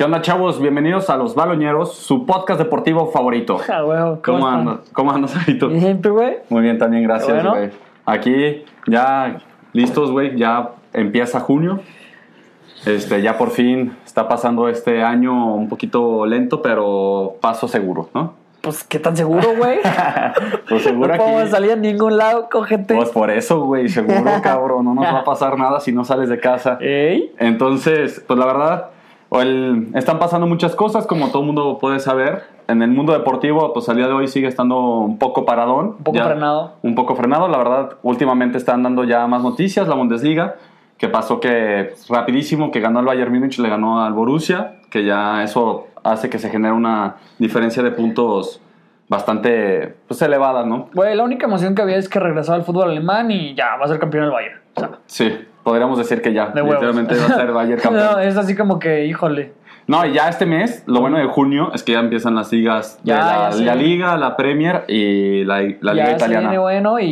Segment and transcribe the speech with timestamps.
[0.00, 0.58] ¿Qué onda, chavos?
[0.62, 3.58] Bienvenidos a Los Baloñeros, su podcast deportivo favorito.
[3.68, 4.54] Ah, huevo, ¿Cómo, están?
[4.60, 4.90] andas?
[4.94, 5.68] ¿Cómo andas, Arito?
[5.68, 6.38] Bien, ¿tú, güey?
[6.48, 7.50] Muy bien, también, gracias, Bueno.
[7.50, 7.70] güey.
[8.06, 9.36] Aquí, ya
[9.74, 10.38] listos, güey.
[10.38, 11.80] Ya empieza junio.
[12.86, 18.32] Este, ya por fin está pasando este año un poquito lento, pero paso seguro, ¿no?
[18.62, 19.80] Pues, ¿qué tan seguro, güey?
[20.66, 22.94] Pues seguro no podemos salir a ningún lado, cógete.
[22.96, 24.86] Pues por eso, güey, seguro, cabrón.
[24.86, 26.78] No nos va a pasar nada si no sales de casa.
[26.80, 27.34] ¿Ey?
[27.38, 28.86] Entonces, pues la verdad,
[29.30, 32.42] o el- están pasando muchas cosas, como todo el mundo puede saber.
[32.68, 35.94] En el mundo deportivo, pues al día de hoy sigue estando un poco paradón.
[35.98, 36.72] Un poco frenado.
[36.82, 37.96] Un poco frenado, la verdad.
[38.02, 40.56] Últimamente están dando ya más noticias, la Bundesliga,
[40.98, 45.04] que pasó que pues, rapidísimo, que ganó el Bayern Múnich, le ganó al Borussia, que
[45.04, 48.60] ya eso hace que se genere una diferencia de puntos
[49.10, 50.88] bastante pues, elevada, ¿no?
[50.94, 53.84] Güey, la única emoción que había es que regresaba al fútbol alemán y ya, va
[53.84, 54.60] a ser campeón del Bayern.
[54.76, 58.04] O sea, Sí, podríamos decir que ya, de literalmente va a ser Bayern campeón.
[58.12, 59.52] no, es así como que, híjole.
[59.86, 62.98] No, y ya este mes, lo bueno de junio es que ya empiezan las ligas
[63.02, 66.40] de Ya, la, ya la Liga, la Premier y la, la Liga ya se Italiana.
[66.48, 67.06] viene bueno y,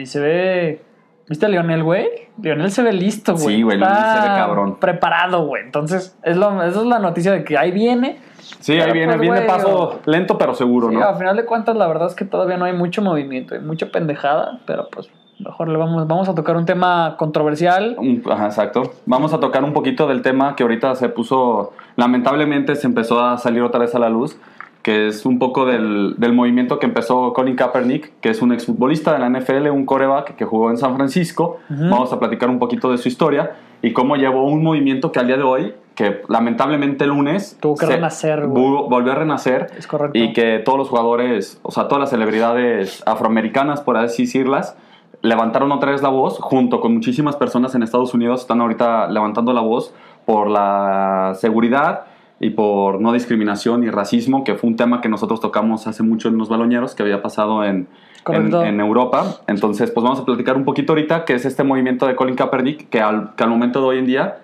[0.00, 0.82] y se ve...
[1.28, 2.08] ¿Viste a Lionel, güey?
[2.42, 3.56] Lionel se ve listo, güey.
[3.56, 4.80] Sí, güey, Lionel se ve cabrón.
[4.80, 5.62] preparado, güey.
[5.62, 8.18] Entonces, es lo, esa es la noticia de que ahí viene.
[8.60, 11.04] Sí, ahí Pero, viene, pues, viene paso lento pero seguro, Sí, ¿no?
[11.04, 13.86] a final de cuentas, la verdad es que todavía no hay mucho movimiento, hay mucha
[13.90, 17.96] pendejada, pero pues mejor le vamos, vamos a tocar un tema controversial.
[18.30, 18.82] Ajá, exacto.
[19.06, 23.38] Vamos a tocar un poquito del tema que ahorita se puso, lamentablemente se empezó a
[23.38, 24.38] salir otra vez a la luz,
[24.82, 29.12] que es un poco del, del movimiento que empezó Colin Kaepernick, que es un exfutbolista
[29.12, 31.58] de la NFL, un coreback que jugó en San Francisco.
[31.68, 35.28] Vamos a platicar un poquito de su historia y cómo llevó un movimiento que al
[35.28, 37.56] día de hoy, que lamentablemente el lunes...
[37.60, 39.70] Tuvo que renacer, Volvió a renacer.
[39.78, 40.18] Es correcto.
[40.18, 44.76] Y que todos los jugadores, o sea, todas las celebridades afroamericanas, por así decirlas,
[45.20, 49.52] levantaron otra vez la voz, junto con muchísimas personas en Estados Unidos, están ahorita levantando
[49.52, 49.94] la voz
[50.24, 52.06] por la seguridad
[52.42, 56.28] y por no discriminación y racismo, que fue un tema que nosotros tocamos hace mucho
[56.28, 57.86] en los baloñeros, que había pasado en,
[58.26, 59.36] en, Europa.
[59.46, 62.88] Entonces, pues vamos a platicar un poquito ahorita, que es este movimiento de Colin Kaepernick,
[62.88, 64.38] que al, que al momento de hoy en día,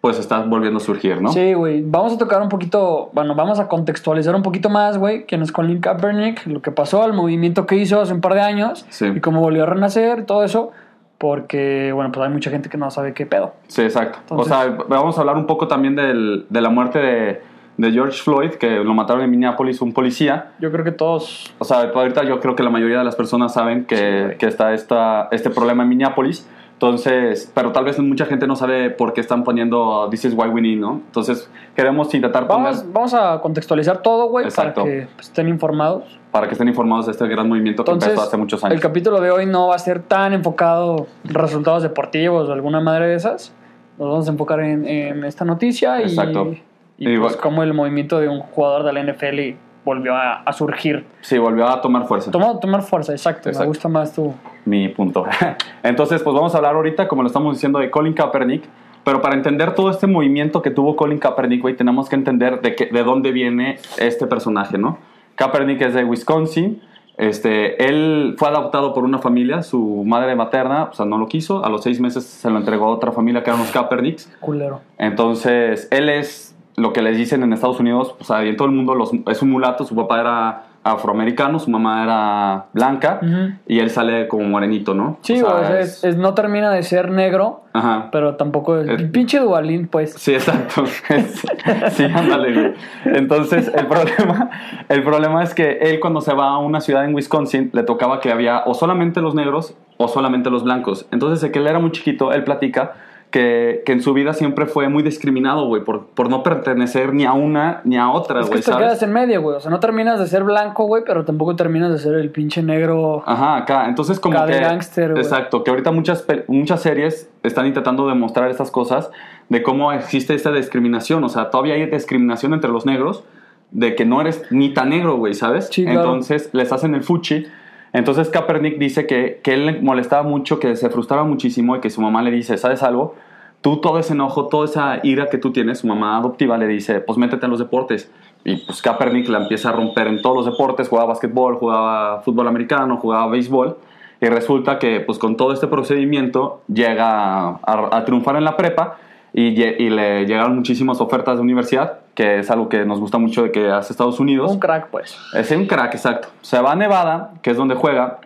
[0.00, 1.28] pues está volviendo a surgir, ¿no?
[1.28, 1.80] Sí, güey.
[1.86, 5.52] Vamos a tocar un poquito, bueno, vamos a contextualizar un poquito más, güey, quién es
[5.52, 9.06] Colin Kaepernick, lo que pasó, el movimiento que hizo hace un par de años Sí.
[9.14, 10.72] y cómo volvió a renacer, todo eso,
[11.18, 13.54] porque, bueno, pues hay mucha gente que no sabe qué pedo.
[13.68, 14.18] Sí, exacto.
[14.22, 17.42] Entonces- o sea, vamos a hablar un poco también del- de la muerte de,
[17.76, 20.52] de George Floyd, que lo mataron en Minneapolis un policía.
[20.60, 23.52] Yo creo que todos O sea, ahorita yo creo que la mayoría de las personas
[23.54, 26.48] saben que, que está esta, este problema en Minneapolis.
[26.84, 30.48] Entonces, pero tal vez mucha gente no sabe por qué están poniendo This is why
[30.48, 31.00] we need, ¿no?
[31.06, 36.18] Entonces, queremos intentar poner Vamos, vamos a contextualizar todo, güey, para que pues, estén informados.
[36.30, 38.74] para que estén informados de este gran movimiento que Entonces, empezó hace muchos años.
[38.74, 42.80] el capítulo de hoy no va a ser tan enfocado en resultados deportivos o alguna
[42.80, 43.54] madre de esas.
[43.98, 46.52] Nos vamos a enfocar en, en esta noticia y, Exacto.
[46.98, 50.52] y Y pues cómo el movimiento de un jugador de la NFL volvió a, a
[50.52, 51.04] surgir.
[51.20, 52.30] Sí, volvió a tomar fuerza.
[52.30, 53.42] Toma, tomar fuerza, exacto.
[53.48, 53.68] Me Exacto.
[53.68, 54.32] gusta más tu...
[54.64, 55.24] mi punto.
[55.82, 58.64] Entonces, pues vamos a hablar ahorita, como lo estamos diciendo, de Colin Kaepernick.
[59.04, 62.74] Pero para entender todo este movimiento que tuvo Colin Kaepernick, güey, tenemos que entender de,
[62.74, 64.96] qué- de dónde viene este personaje, ¿no?
[65.34, 66.80] Kaepernick es de Wisconsin.
[67.18, 71.64] Este, él fue adoptado por una familia, su madre materna, o sea, no lo quiso.
[71.64, 74.32] A los seis meses se lo entregó a otra familia que eran los Kaepernicks.
[74.40, 74.80] culero.
[74.98, 78.66] Entonces, él es lo que les dicen en Estados Unidos, o sea, y en todo
[78.68, 83.18] el mundo los- es un mulato, su papá era afroamericano, su mamá era blanca,
[83.66, 85.16] y él sale como morenito, ¿no?
[85.22, 88.08] Sí, O sea, güey, o sea, es- es- no termina de ser negro, Ajá.
[88.12, 88.88] pero tampoco es...
[89.00, 90.12] Es- Pinche Dualín, pues.
[90.12, 90.84] Sí, exacto.
[91.90, 92.74] sí, ándale.
[93.06, 94.50] Entonces, el problema,
[94.88, 98.20] el problema es que él cuando se va a una ciudad en Wisconsin, le tocaba
[98.20, 101.06] que había o solamente los negros o solamente los blancos.
[101.12, 102.92] Entonces, de que él era muy chiquito, él platica
[103.34, 107.24] que, que en su vida siempre fue muy discriminado, güey, por, por no pertenecer ni
[107.24, 108.86] a una ni a otra, Es que güey, te ¿sabes?
[108.86, 109.56] quedas en medio, güey.
[109.56, 112.62] O sea, no terminas de ser blanco, güey, pero tampoco terminas de ser el pinche
[112.62, 113.24] negro.
[113.26, 113.88] Ajá, acá.
[113.88, 114.60] Entonces, como Acá de que.
[114.60, 115.20] gángster, güey.
[115.24, 119.10] exacto, que ahorita muchas, muchas series están intentando demostrar estas cosas
[119.48, 121.24] de cómo existe esta discriminación.
[121.24, 123.24] O sea, todavía hay discriminación entre los negros
[123.72, 125.70] de que no eres ni tan negro, güey, ¿sabes?
[125.72, 126.02] Sí, claro.
[126.02, 127.48] Entonces, les hacen el fuchi.
[127.94, 131.90] Entonces, Kaepernick dice que, que él le molestaba mucho, que se frustraba muchísimo y que
[131.90, 133.14] su mamá le dice, ¿sabes algo?
[133.60, 137.00] Tú todo ese enojo, toda esa ira que tú tienes, su mamá adoptiva le dice,
[137.00, 138.10] pues métete en los deportes.
[138.44, 142.48] Y pues Kaepernick la empieza a romper en todos los deportes, jugaba básquetbol, jugaba fútbol
[142.48, 143.78] americano, jugaba béisbol.
[144.20, 148.98] Y resulta que pues con todo este procedimiento llega a, triunfar en la prepa
[149.32, 153.42] y, y le llegaron muchísimas ofertas de universidad, que es algo que nos gusta mucho
[153.42, 154.52] de que hace Estados Unidos.
[154.52, 155.16] Un crack, pues.
[155.34, 156.28] Es un crack, exacto.
[156.42, 158.20] Se va a Nevada, que es donde juega,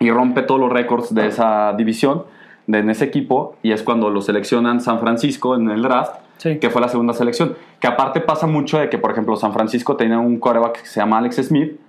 [0.00, 2.24] y rompe todos los récords de esa división,
[2.66, 6.58] de, en ese equipo, y es cuando lo seleccionan San Francisco en el draft Sí.
[6.58, 7.56] que fue la segunda selección.
[7.80, 11.00] Que aparte pasa mucho de que, por ejemplo, San Francisco tenía un coreback que se
[11.00, 11.80] llama Alex Smith,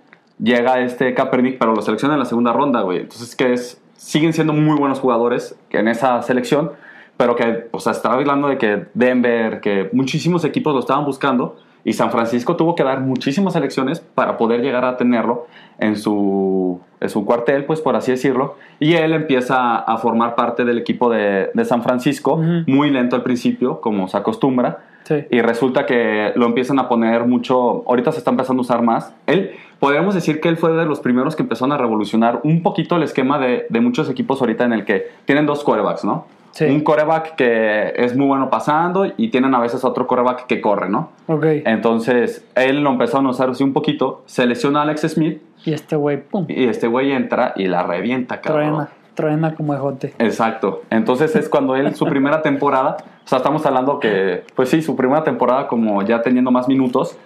[0.42, 3.00] llega este Kaepernick, pero lo selecciona en la segunda ronda, güey.
[3.00, 6.72] Entonces, que es, siguen siendo muy buenos jugadores que en esa selección,
[7.18, 11.58] pero que, o sea, estaba hablando de que Denver, que muchísimos equipos lo estaban buscando,
[11.84, 15.48] y San Francisco tuvo que dar muchísimas elecciones para poder llegar a tenerlo
[15.80, 18.56] en su, en su cuartel, pues por así decirlo.
[18.80, 22.64] Y él empieza a formar parte del equipo de, de San Francisco, Ujú.
[22.68, 24.80] muy lento al principio, como se acostumbra.
[25.04, 25.24] Sí.
[25.32, 27.86] Y resulta que lo empiezan a poner mucho.
[27.88, 29.16] Ahorita se está empezando a usar más.
[29.26, 32.98] Él, podríamos decir que él fue de los primeros que empezaron a revolucionar un poquito
[32.98, 36.26] el esquema de, de muchos equipos ahorita en el que tienen dos corebacks, ¿no?
[36.58, 36.66] Sí.
[36.66, 40.90] Un coreback que es muy bueno pasando y tienen a veces otro coreback que corre,
[40.90, 41.12] ¿no?
[41.28, 41.46] Ok.
[41.66, 44.24] Entonces, él lo empezaron a usar así un poquito.
[44.26, 46.48] Se lesiona a Alex Smith Y este güey, pum.
[46.50, 48.70] y este güey entra y la revienta, cabrón.
[48.70, 48.90] Truena.
[49.14, 50.16] Truena como ejote.
[50.18, 50.82] Exacto.
[50.90, 54.96] Entonces es cuando él, su primera temporada, o sea, estamos hablando que, pues sí, su
[54.96, 57.20] primera temporada como ya teniendo más minutos,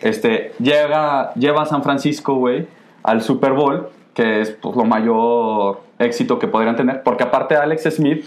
[0.00, 2.66] este, llega, lleva a San Francisco, güey,
[3.02, 7.82] al Super Bowl, que es pues, lo mayor éxito que podrían tener, porque aparte Alex
[7.94, 8.24] Smith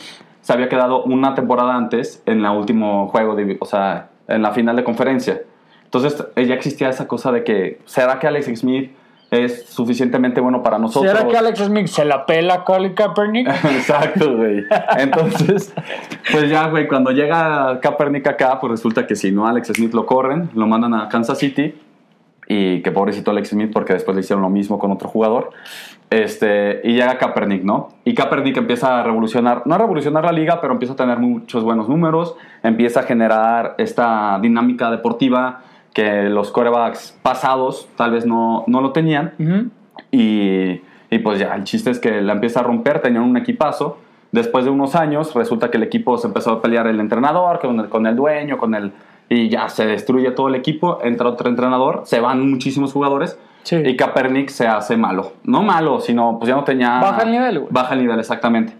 [0.52, 4.52] se había quedado una temporada antes en el último juego, de, o sea, en la
[4.52, 5.44] final de conferencia.
[5.86, 8.92] Entonces eh, ya existía esa cosa de que, ¿será que Alex Smith
[9.30, 11.10] es suficientemente bueno para nosotros?
[11.10, 13.48] ¿Será que Alex Smith se la pela a Colin Kaepernick?
[13.64, 14.66] Exacto, güey.
[14.98, 15.74] Entonces,
[16.34, 20.06] pues ya, güey, cuando llega Kaepernick acá, pues resulta que si no, Alex Smith lo
[20.06, 21.74] corren, lo mandan a Kansas City.
[22.48, 25.52] Y que pobrecito Alex Smith, porque después le hicieron lo mismo con otro jugador.
[26.10, 27.90] Este, y llega Kaepernick, ¿no?
[28.04, 31.64] Y Kaepernick empieza a revolucionar, no a revolucionar la liga, pero empieza a tener muchos
[31.64, 35.62] buenos números, empieza a generar esta dinámica deportiva
[35.94, 39.34] que los corebacks pasados tal vez no, no lo tenían.
[39.40, 39.70] Ujú.
[40.12, 43.98] Y, y pues ya, el chiste es que la empieza a romper, tenían un equipazo.
[44.34, 47.80] Después de unos años, resulta que el equipo se empezó a pelear el entrenador con
[47.80, 48.92] el, con el dueño, con el...
[49.34, 53.78] Y ya se destruye todo el equipo, entra otro entrenador, se van muchísimos jugadores Sí.
[53.78, 55.32] y Kaepernick se hace malo.
[55.44, 57.00] No malo, sino pues ya no tenía...
[57.00, 57.72] Baja el nivel, güey.
[57.72, 58.74] Baja el nivel, exactamente.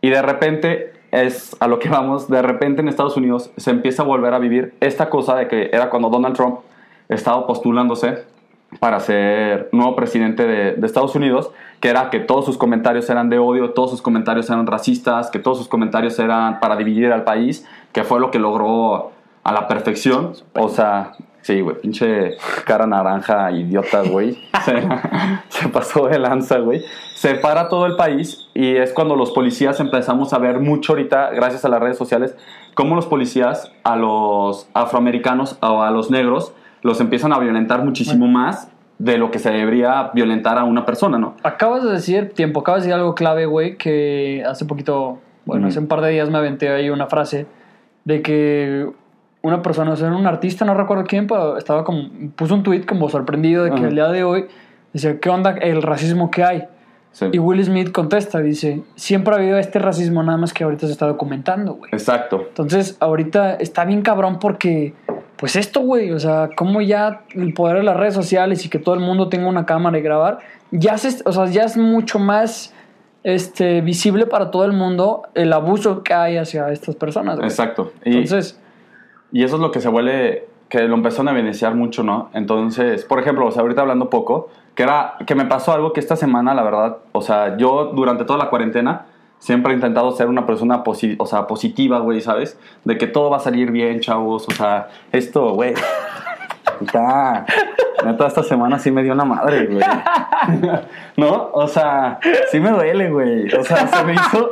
[0.00, 4.02] Y de repente, es a lo que vamos, de repente en Estados Unidos se empieza
[4.02, 6.60] a volver a vivir esta cosa de que era cuando Donald Trump
[7.08, 8.22] estaba postulándose
[8.78, 11.50] para ser nuevo presidente de, de Estados Unidos,
[11.80, 15.38] que era que todos sus comentarios eran de odio, todos sus comentarios eran racistas, que
[15.40, 19.10] todos sus comentarios eran para dividir al país, que fue lo que logró
[19.48, 20.32] a la perfección.
[20.54, 22.36] O sea, sí, güey, pinche
[22.66, 24.36] cara naranja, idiota, güey.
[24.64, 24.82] Se,
[25.48, 26.82] se pasó de lanza, güey.
[27.14, 31.64] Separa todo el país y es cuando los policías empezamos a ver mucho ahorita, gracias
[31.64, 32.36] a las redes sociales,
[32.74, 36.52] cómo los policías a los afroamericanos o a los negros
[36.82, 41.18] los empiezan a violentar muchísimo más de lo que se debería violentar a una persona,
[41.18, 41.36] ¿no?
[41.42, 45.68] Acabas de decir, tiempo, acabas de decir algo clave, güey, que hace poquito, bueno, Ujú.
[45.70, 47.46] hace un par de días me aventé ahí una frase
[48.04, 48.90] de que
[49.48, 52.84] una persona, o sea, un artista, no recuerdo quién, pero estaba como, puso un tweet
[52.86, 53.88] como sorprendido de que Ajá.
[53.88, 54.46] el día de hoy,
[54.92, 56.64] decía, ¿qué onda el racismo que hay?
[57.12, 57.26] Sí.
[57.32, 60.92] Y Will Smith contesta, dice, siempre ha habido este racismo, nada más que ahorita se
[60.92, 61.90] está documentando, güey.
[61.92, 62.44] Exacto.
[62.48, 64.94] Entonces, ahorita está bien cabrón porque,
[65.36, 68.78] pues esto, güey, o sea, como ya el poder de las redes sociales y que
[68.78, 70.38] todo el mundo tenga una cámara y grabar,
[70.70, 72.74] ya, se, o sea, ya es mucho más
[73.24, 77.48] este, visible para todo el mundo el abuso que hay hacia estas personas, güey.
[77.48, 77.92] Exacto.
[78.04, 78.60] Y, Entonces,
[79.32, 82.30] y eso es lo que se vuelve, que lo empezaron a evidenciar mucho, ¿no?
[82.34, 86.00] Entonces, por ejemplo, o sea, ahorita hablando poco, que era, que me pasó algo que
[86.00, 89.06] esta semana, la verdad, o sea, yo durante toda la cuarentena
[89.38, 92.58] siempre he intentado ser una persona posi- o sea, positiva, güey, ¿sabes?
[92.84, 95.74] De que todo va a salir bien, chavos, o sea, esto, güey.
[96.80, 99.84] Esta semana sí me dio una madre, güey.
[101.16, 101.50] ¿No?
[101.52, 102.18] O sea,
[102.50, 103.52] sí me duele, güey.
[103.54, 104.50] O sea, se me hizo,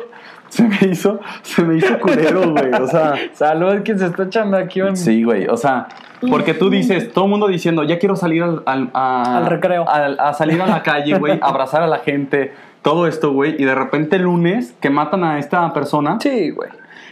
[0.49, 2.73] se me hizo, se me hizo culero, güey.
[2.81, 4.97] O sea, salud que se está echando aquí un...
[4.97, 5.47] Sí, güey.
[5.49, 5.89] O sea,
[6.31, 9.89] porque tú dices, todo el mundo diciendo, ya quiero salir al, al, a, Al recreo.
[9.89, 13.57] al- a salir a la calle, güey, abrazar a la gente, todo esto, güey.
[13.61, 16.71] Y de repente el lunes que matan a esta persona Sí, güey.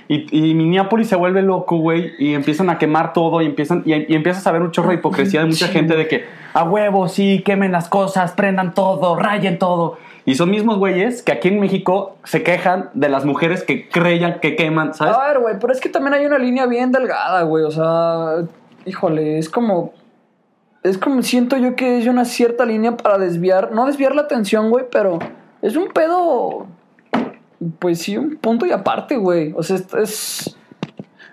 [0.08, 3.92] y, y Minneapolis se vuelve loco, güey, y empiezan a quemar todo y empiezan y,
[3.94, 6.24] y empiezas a ver un chorro de hipocresía de mucha gente de que
[6.54, 9.98] a huevo, sí, quemen las cosas, prendan todo, rayen todo.
[10.26, 14.40] Y son mismos güeyes que aquí en México se quejan de las mujeres que creyan
[14.40, 15.14] que queman, ¿sabes?
[15.14, 17.64] A ver, güey, pero es que también hay una línea bien delgada, güey.
[17.64, 18.44] O sea,
[18.86, 19.92] híjole, es como.
[20.82, 23.72] Es como siento yo que es una cierta línea para desviar.
[23.72, 25.18] No desviar la atención, güey, pero
[25.60, 26.66] es un pedo.
[27.78, 29.52] Pues sí, un punto y aparte, güey.
[29.56, 30.56] O sea, es.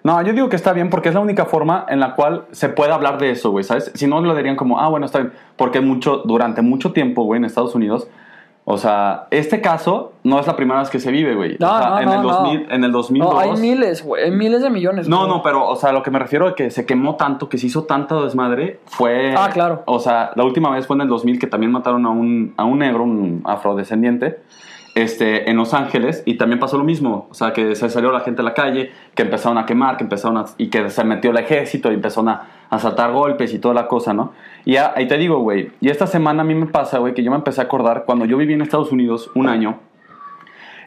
[0.03, 2.69] No, yo digo que está bien porque es la única forma en la cual se
[2.69, 3.91] puede hablar de eso, güey, ¿sabes?
[3.93, 5.33] Si no, lo dirían como, ah, bueno, está bien.
[5.55, 8.07] Porque mucho, durante mucho tiempo, güey, en Estados Unidos,
[8.63, 11.57] O sea, este caso no es la primera vez que se vive, güey.
[11.59, 12.33] No, o sea, no, en, no, el no.
[12.33, 13.33] 2000, en el 2002.
[13.33, 14.23] No, hay miles, güey.
[14.25, 15.07] Hay miles de millones.
[15.07, 15.29] No, güey.
[15.29, 17.67] no, pero, o sea, lo que me refiero a que se quemó tanto, que se
[17.67, 19.33] hizo tanta desmadre, fue...
[19.35, 19.81] Ah, claro.
[19.87, 22.63] O sea, la última vez fue en el 2000 que también mataron a un, a
[22.63, 24.39] un negro, un afrodescendiente,
[24.93, 27.27] este, en Los Ángeles, y también pasó lo mismo.
[27.31, 30.03] O sea, que se salió la gente a la calle, que empezaron a quemar, que
[30.03, 30.45] empezaron a...
[30.57, 33.87] y que se metió el ejército y empezaron a, a saltar golpes y toda la
[33.87, 34.31] cosa, ¿no?
[34.63, 37.29] Y ahí te digo, güey, y esta semana a mí me pasa, güey, que yo
[37.29, 39.79] me empecé a acordar cuando yo viví en Estados Unidos un año,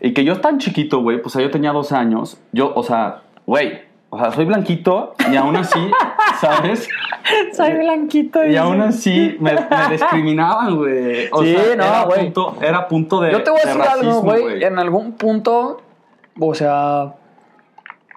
[0.01, 2.83] y que yo tan chiquito, güey, pues o sea, yo tenía 12 años, yo, o
[2.83, 5.79] sea, güey, o sea, soy blanquito y aún así,
[6.41, 6.89] ¿sabes?
[7.53, 8.43] Soy blanquito.
[8.45, 8.59] Y dice.
[8.61, 11.29] aún así me, me discriminaban, güey.
[11.33, 13.91] O Sí, sea, no, era punto, era punto de Yo te voy a de decir
[13.91, 14.65] algo, racismo, güey.
[14.65, 15.83] En algún punto,
[16.39, 17.15] o sea,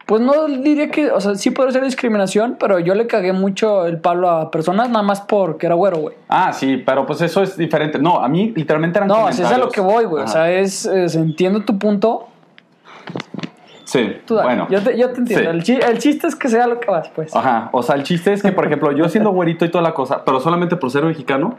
[0.08, 3.86] pues no diría que, o sea, sí puede ser discriminación, pero yo le cagué mucho
[3.86, 6.16] el palo a personas nada más porque era güero, güey.
[6.30, 8.00] Ah, sí, pero pues eso es diferente.
[8.00, 10.24] No, a mí literalmente eran No, es a lo que voy, güey.
[10.24, 12.28] O sea, es, es- entiendo tu punto.
[13.84, 14.68] Sí, Tú dale, bueno.
[14.70, 15.50] yo, te, yo te entiendo.
[15.52, 15.58] Sí.
[15.58, 17.34] El, chi- el chiste es que sea lo que vas, pues.
[17.36, 19.94] Ajá, o sea, el chiste es que, por ejemplo, yo siendo güerito y toda la
[19.94, 21.56] cosa, pero solamente por ser mexicano,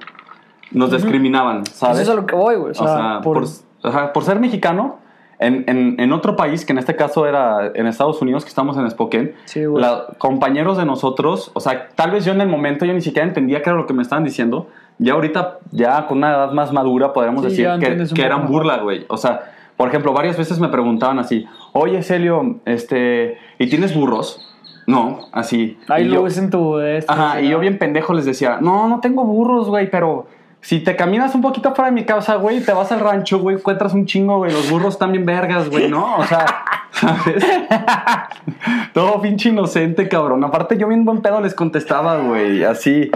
[0.71, 2.01] nos discriminaban, ¿sabes?
[2.01, 2.73] Eso es a lo que voy, güey.
[2.73, 4.99] O sea, O sea, por- por, ajá, por ser mexicano,
[5.41, 8.77] en, en- en otro país, que en este caso era en Estados Unidos, que estamos
[8.77, 12.85] en Spokane, Sí, la- compañeros de nosotros, o sea, tal vez yo en el momento
[12.85, 14.69] yo ni siquiera entendía qué era lo que me estaban diciendo.
[14.99, 18.79] Ya ahorita, ya con una edad más madura, podríamos Sí, decir que, que eran burla,
[18.79, 19.07] güey.
[19.09, 24.45] O sea, por ejemplo, varias veces me preguntaban así, oye, Celio, este, ¿y tienes burros?
[24.89, 25.79] No, así.
[25.89, 26.81] Hay Y yo- luz en tu...
[26.81, 30.27] este, Ajá, y yo bien pendejo les decía, no, no tengo burros, güey, pero
[30.61, 33.57] si te caminas un poquito fuera de mi casa, güey, te vas al rancho, güey,
[33.57, 36.17] encuentras un chingo, güey, los burros bien vergas, güey, ¿no?
[36.17, 36.45] O sea,
[37.01, 37.45] ¿sabes?
[38.93, 40.43] Todo pinche inocente, cabrón.
[40.45, 43.11] Aparte, yo bien buen pedo les contestaba, güey, así.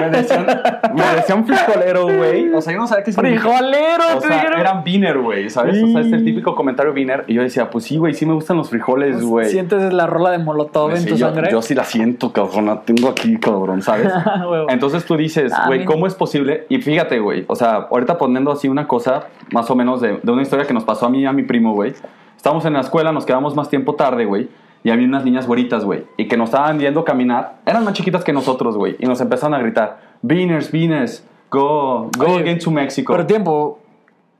[0.00, 0.46] Me decían,
[0.94, 2.52] me decían frijolero, güey.
[2.52, 3.58] O sea, yo no sabía qué significaba.
[3.58, 4.18] ¡Frijolero!
[4.18, 4.60] O sea, dijeron.
[4.60, 5.82] eran beaner, güey, ¿sabes?
[5.82, 7.24] O sea, es el típico comentario beaner.
[7.26, 9.46] Y yo decía, pues sí, güey, sí me gustan los frijoles, güey.
[9.50, 11.50] Sientes la rola de Molotov Pues en sí, tu yo, sangre.
[11.50, 12.66] yo sí la siento, cabrón.
[12.66, 14.12] La tengo aquí, cabrón, ¿sabes?
[14.48, 14.66] Huevo.
[14.70, 15.84] Entonces tú dices, Ah, güey.
[15.84, 16.66] ¿cómo es posible?
[16.68, 20.32] Y fíjate, güey, o sea, ahorita poniendo así una cosa, más o menos de, de
[20.32, 21.94] una historia que nos pasó a mí y a mi primo, güey.
[22.42, 24.48] Estábamos en la escuela, nos quedamos más tiempo tarde, güey.
[24.82, 26.08] Y había unas niñas güeritas, güey.
[26.16, 27.58] Y que nos estaban viendo caminar.
[27.64, 28.96] Eran más chiquitas que nosotros, güey.
[28.98, 33.12] Y nos empezaron a gritar, Beaners, Beaners, go, go Oye, against to Mexico.
[33.12, 33.78] Pero tiempo,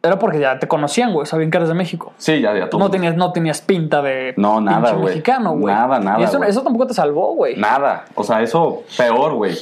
[0.02, 1.26] era porque ya te conocían, güey.
[1.26, 2.12] Sabían que eres de México.
[2.16, 2.68] sí, ya, ya.
[2.68, 2.80] todo.
[2.80, 5.04] No tenías, no tenías pinta de No, nada, güey.
[5.04, 5.73] mexicano, güey.
[5.73, 7.54] Nada, nada, Y eso, eso tampoco te salvó, güey.
[7.56, 8.06] Nada.
[8.16, 9.54] O sea, eso peor, güey.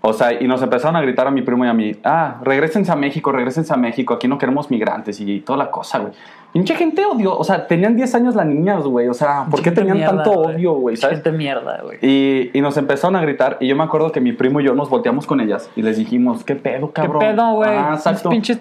[0.00, 2.92] O sea, y nos empezaron a gritar a mi primo y a mí, ah, regresense
[2.92, 6.12] a México, regresense a México, aquí no queremos migrantes y toda la cosa, güey.
[6.52, 9.08] Mucha gente odió, o sea, tenían 10 años las niñas, güey.
[9.08, 10.96] O sea, ¿por qué Gente tenían mierda, tanto odio, güey?
[10.96, 11.18] ¿Sabes?
[11.18, 11.98] Gente mierda, güey.
[12.02, 14.74] Y, y nos empezaron a gritar y yo me acuerdo que mi primo y yo
[14.74, 17.18] nos volteamos con ellas y les dijimos, ¿qué pedo, ¿Qué cabrón?
[17.20, 17.70] pedo, güey?
[17.70, 18.30] Ah, exacto.
[18.30, 18.58] pinches...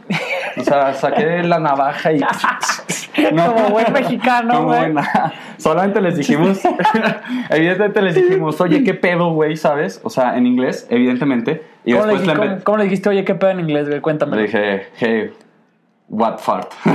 [0.57, 2.19] O sea, saqué la navaja y...
[3.29, 4.93] Como buen mexicano, güey.
[5.57, 6.59] Solamente les dijimos,
[7.49, 9.57] evidentemente les dijimos, oye, ¿qué pedo, güey?
[9.57, 9.99] ¿Sabes?
[10.03, 11.63] O sea, en inglés, evidentemente.
[11.85, 13.87] Y ¿Cómo, le, después dijiste- le, cómo- cómo le dijiste, oye, qué pedo en inglés,
[13.89, 13.99] güey?
[14.01, 14.37] Cuéntame.
[14.37, 15.31] le dije, hey,
[16.09, 16.73] what fart?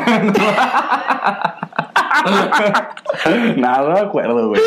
[3.56, 4.60] Nada, no me acuerdo, güey.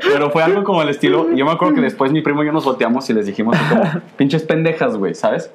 [0.00, 1.30] Pero fue algo como el estilo.
[1.34, 3.56] Yo me acuerdo que después mi primo y yo nos volteamos y les dijimos
[4.16, 5.52] pinches pendejas, güey, ¿sabes?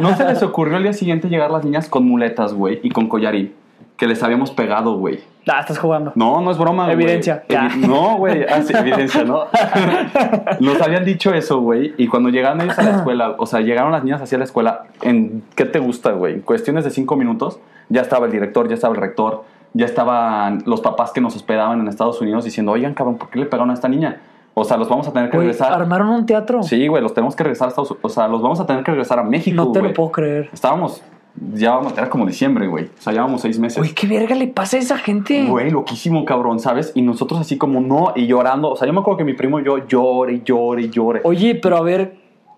[0.00, 3.08] No se les ocurrió al día siguiente llegar las niñas con muletas, güey, y con
[3.08, 3.54] collarín,
[3.96, 5.20] que les habíamos pegado, güey.
[5.48, 6.12] Ah, estás jugando.
[6.16, 6.94] No, no es broma, güey.
[6.94, 7.44] Evidencia.
[7.48, 8.44] Evi- no, güey.
[8.48, 9.44] Ah, sí, evidencia, ¿no?
[10.60, 11.94] Nos habían dicho eso, güey.
[11.96, 14.84] Y cuando llegaron ellos a la escuela, o sea, llegaron las niñas hacia la escuela,
[15.02, 16.34] ¿en qué te gusta, güey?
[16.34, 20.62] En cuestiones de cinco minutos, ya estaba el director, ya estaba el rector, ya estaban
[20.66, 23.70] los papás que nos hospedaban en Estados Unidos diciendo, oigan, cabrón, ¿por qué le pegaron
[23.70, 24.20] a esta niña?
[24.54, 25.72] O sea, los vamos a tener que regresar.
[25.72, 26.62] armaron un teatro.
[26.62, 28.10] Sí, güey, los tenemos que regresar a Estados Unidos.
[28.10, 30.48] O sea, los vamos a tener que regresar a México, no te lo puedo creer.
[30.52, 31.02] Estábamos,
[31.52, 32.84] ya vamos, era como diciembre, güey.
[32.84, 33.78] O sea, llevábamos seis meses.
[33.78, 35.44] Güey, ¿qué verga le pasa a esa gente?
[35.44, 36.92] Güey, loquísimo, cabrón, ¿sabes?
[36.94, 38.70] Y nosotros así como no, y llorando.
[38.70, 41.20] O sea, yo me acuerdo que mi primo y yo llore, y llore, y llore.
[41.24, 42.16] Oye, pero a ver,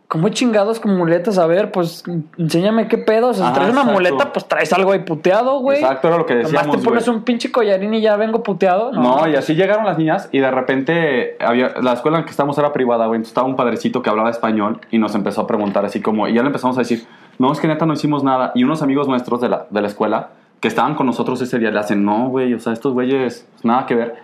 [0.09, 1.39] ¿cómo chingados con muletas?
[1.39, 2.03] A ver, pues
[2.39, 3.29] enséñame qué pedo.
[3.29, 5.81] O sea, si Ajá, traes una muleta, pues traes algo ahí puteado, güey.
[5.81, 7.17] Exacto, era lo que decíamos, te pones güey.
[7.19, 8.93] un pinche collarín y ya vengo puteado.
[8.93, 12.57] No, y así llegaron las niñas y de repente había, la escuela en que estábamos
[12.59, 13.17] era privada, güey.
[13.17, 16.35] Entonces estaba un padrecito que hablaba español y nos empezó a preguntar así como, y
[16.35, 17.07] ya le empezamos a decir,
[17.39, 18.53] no, es que neta no hicimos nada.
[18.55, 20.31] Y unos amigos nuestros de la, de la escuela
[20.61, 23.65] que estaban con nosotros ese día le hacen, no, güey, o sea, estos güeyes, pues,
[23.65, 24.17] nada que ver.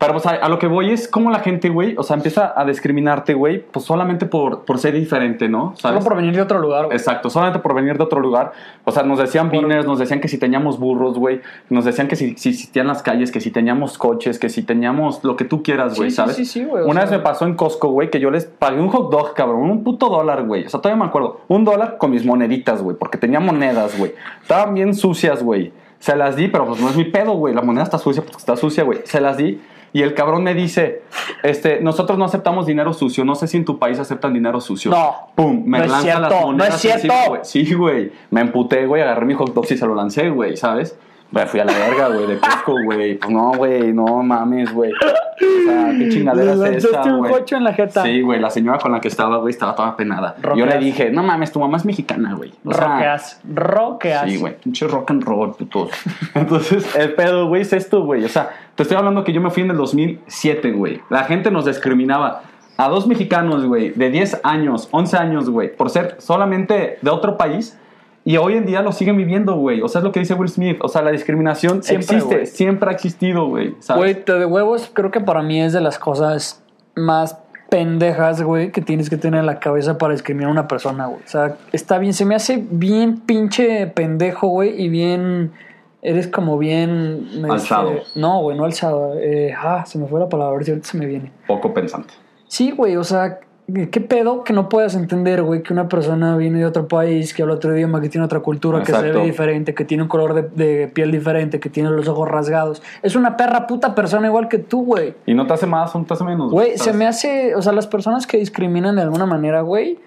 [0.00, 2.54] Pero, o sea, a lo que voy es cómo la gente, güey, o sea, empieza
[2.56, 5.74] a discriminarte, güey, pues solamente por, por ser diferente, ¿no?
[5.76, 6.96] Solo por venir de otro lugar, güey.
[6.96, 8.52] Exacto, solamente por venir de otro lugar.
[8.84, 11.42] O sea, nos decían beaners, nos decían que si teníamos burros, güey.
[11.68, 15.22] Nos decían que si, si existían las calles, que si teníamos coches, que si teníamos
[15.22, 16.36] lo que tú quieras, güey, Sí, sí, ¿sabes?
[16.36, 18.46] sí, sí, güey, o Una sea- vez me pasó en Costco, güey, que yo les
[18.46, 20.64] pagué un hot dog, cabrón, un puto dólar, güey.
[20.64, 21.42] O sea, todavía me acuerdo.
[21.48, 24.14] Un dólar con mis moneditas, güey, porque tenía monedas, güey.
[24.40, 25.74] Estaban bien sucias, güey.
[25.98, 27.54] Se las di, pero pues no es mi pedo, güey.
[27.54, 29.00] La moneda está sucia porque está sucia, güey.
[29.04, 29.60] Se las di.
[29.92, 31.02] Y el cabrón me dice,
[31.42, 33.24] este, nosotros no aceptamos dinero sucio.
[33.24, 34.90] No sé si en tu país aceptan dinero sucio.
[34.90, 35.14] No.
[35.34, 36.96] Pum, me No lanza las no es monedas cierto.
[37.06, 37.40] encima, güey.
[37.44, 38.12] Sí, güey.
[38.30, 39.02] Me emputé, güey.
[39.02, 40.96] Agarré mi hot dog y se lo lancé, güey, ¿sabes?
[41.32, 43.14] Me fui a la verga, güey, de Costco, güey.
[43.16, 44.90] Pues no, güey, no mames, güey.
[44.92, 48.02] O sea, qué chingadera Le es esa, lanzaste un cocho en la jeta.
[48.02, 50.34] Sí, güey, la señora con la que estaba, güey, estaba toda penada.
[50.38, 50.68] Yo Roqueas.
[50.68, 52.52] le dije, no mames, tu mamá es mexicana, güey.
[52.64, 53.40] O sea, Roqueas.
[53.54, 54.30] Roqueas.
[54.30, 55.90] Sí, güey, pinche rock and roll, putos.
[56.34, 58.24] Entonces, el pedo, güey, es esto, güey.
[58.24, 61.00] O sea, te estoy hablando que yo me fui en el 2007, güey.
[61.10, 62.42] La gente nos discriminaba.
[62.76, 67.36] A dos mexicanos, güey, de 10 años, 11 años, güey, por ser solamente de otro
[67.36, 67.78] país.
[68.30, 69.82] Y hoy en día lo siguen viviendo, güey.
[69.82, 70.78] O sea, es lo que dice Will Smith.
[70.82, 73.74] O sea, la discriminación Siempre, existe, siempre ha existido, güey.
[73.92, 76.62] Güey, te de huevos creo que para mí es de las cosas
[76.94, 77.38] más
[77.70, 81.20] pendejas, güey, que tienes que tener en la cabeza para discriminar a una persona, güey.
[81.24, 85.50] O sea, está bien, se me hace bien pinche pendejo, güey, y bien...
[86.00, 87.44] Eres como bien...
[87.50, 87.94] Alzado.
[88.14, 89.18] no, güey, no alzado.
[89.18, 91.32] Eh, ah, se me fue la palabra, a ver si ahorita se me viene.
[91.48, 92.14] Poco pensante.
[92.46, 93.40] Sí, güey, o sea,
[93.90, 97.42] ¿qué pedo que no puedas entender, güey, que una persona viene de otro país, que
[97.42, 100.34] habla otro idioma, que tiene otra cultura, que se ve diferente, que tiene un color
[100.34, 102.82] de, de piel diferente, que tiene los ojos rasgados?
[103.02, 105.14] Es una perra puta persona igual que tú, güey.
[105.26, 106.50] Y no te hace más, no te hace menos.
[106.52, 109.98] Güey, se me hace, o sea, las personas que discriminan de alguna manera, güey,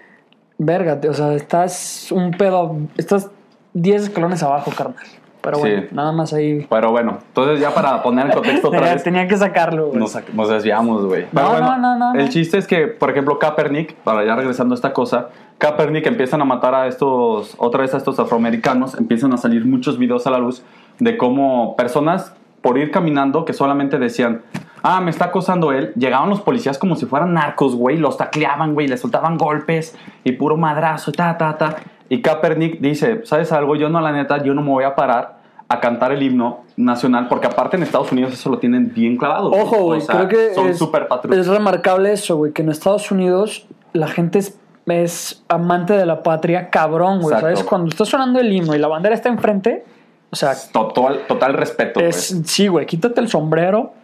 [0.58, 3.30] vérgate, o sea, estás un pedo, estás
[3.74, 5.04] 10 escalones abajo, carnal.
[5.44, 5.88] Pero bueno, Sí.
[5.92, 6.66] nada más ahí.
[6.68, 9.02] Pero bueno, entonces ya para poner en contexto otra vez.
[9.04, 9.98] tenía que sacarlo, güey.
[10.00, 11.26] Nos, nos desviamos, güey.
[11.32, 14.74] No, bueno, no, no, no, El chiste es que, por ejemplo, Kaepernick, para ya regresando
[14.74, 19.32] a esta cosa, Kaepernick empiezan a matar a estos, otra vez a estos afroamericanos, empiezan
[19.32, 20.62] a salir muchos videos a la luz
[20.98, 24.40] de cómo personas, por ir caminando, que solamente decían,
[24.82, 28.72] ah, me está acosando él, llegaban los policías como si fueran narcos, güey, los tacleaban,
[28.72, 31.76] güey, le soltaban golpes y puro madrazo, ta, ta, ta.
[32.08, 33.76] Y Kaepernick dice, ¿sabes algo?
[33.76, 37.28] Yo no, la neta, yo no me voy a parar a cantar el himno nacional,
[37.28, 39.50] porque aparte en Estados Unidos eso lo tienen bien clavado.
[39.50, 42.68] Ojo, güey, O sea, creo que son es, súper es remarcable eso, güey, que en
[42.68, 47.34] Estados Unidos la gente es, es amante de la patria, cabrón, güey.
[47.34, 47.46] Exacto.
[47.46, 47.64] ¿Sabes?
[47.64, 49.84] Cuando está sonando el himno y la bandera está enfrente,
[50.30, 52.00] o sea, Total, total respeto.
[52.00, 52.50] es, pues.
[52.50, 53.94] sí, güey, quítate el sombrero,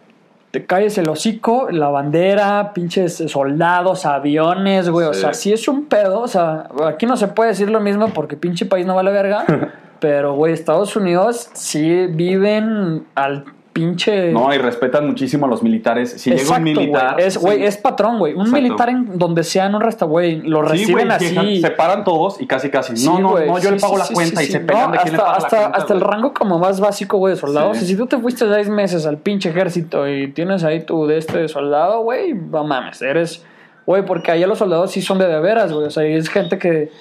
[0.51, 5.07] te calles el hocico, la bandera, pinches soldados, aviones, güey.
[5.07, 6.19] O sea, sí es un pedo.
[6.19, 9.45] O sea, aquí no se puede decir lo mismo porque pinche país no vale verga.
[9.99, 13.45] pero, güey, Estados Unidos sí viven al
[13.81, 14.31] pinche.
[14.31, 16.11] No, y respetan muchísimo a los militares.
[16.11, 17.19] Si llega un Exacto, militar.
[17.19, 17.63] Es, güey, sí.
[17.65, 18.33] es patrón, güey.
[18.33, 18.61] Un Exacto.
[18.61, 21.61] militar en donde sea en un restaurante, güey, lo Sí, reciben así.
[21.61, 22.95] se paran todos y casi casi.
[22.97, 25.13] Sí, no, no, no, yo le pago la cuenta y se pelean No, de quién
[25.13, 25.77] le hasta, paga hasta, la cuenta.
[25.79, 27.73] hasta el rango como más básico, güey, de soldado.
[27.73, 27.85] Sí.
[27.85, 31.47] Si tú te fuiste seis meses al pinche ejército y tienes ahí tu de este
[31.47, 33.45] soldado, güey, no mames, eres...
[33.85, 35.87] Güey, porque allá los soldados sí son de de veras, güey.
[35.87, 36.91] O sea, es gente que,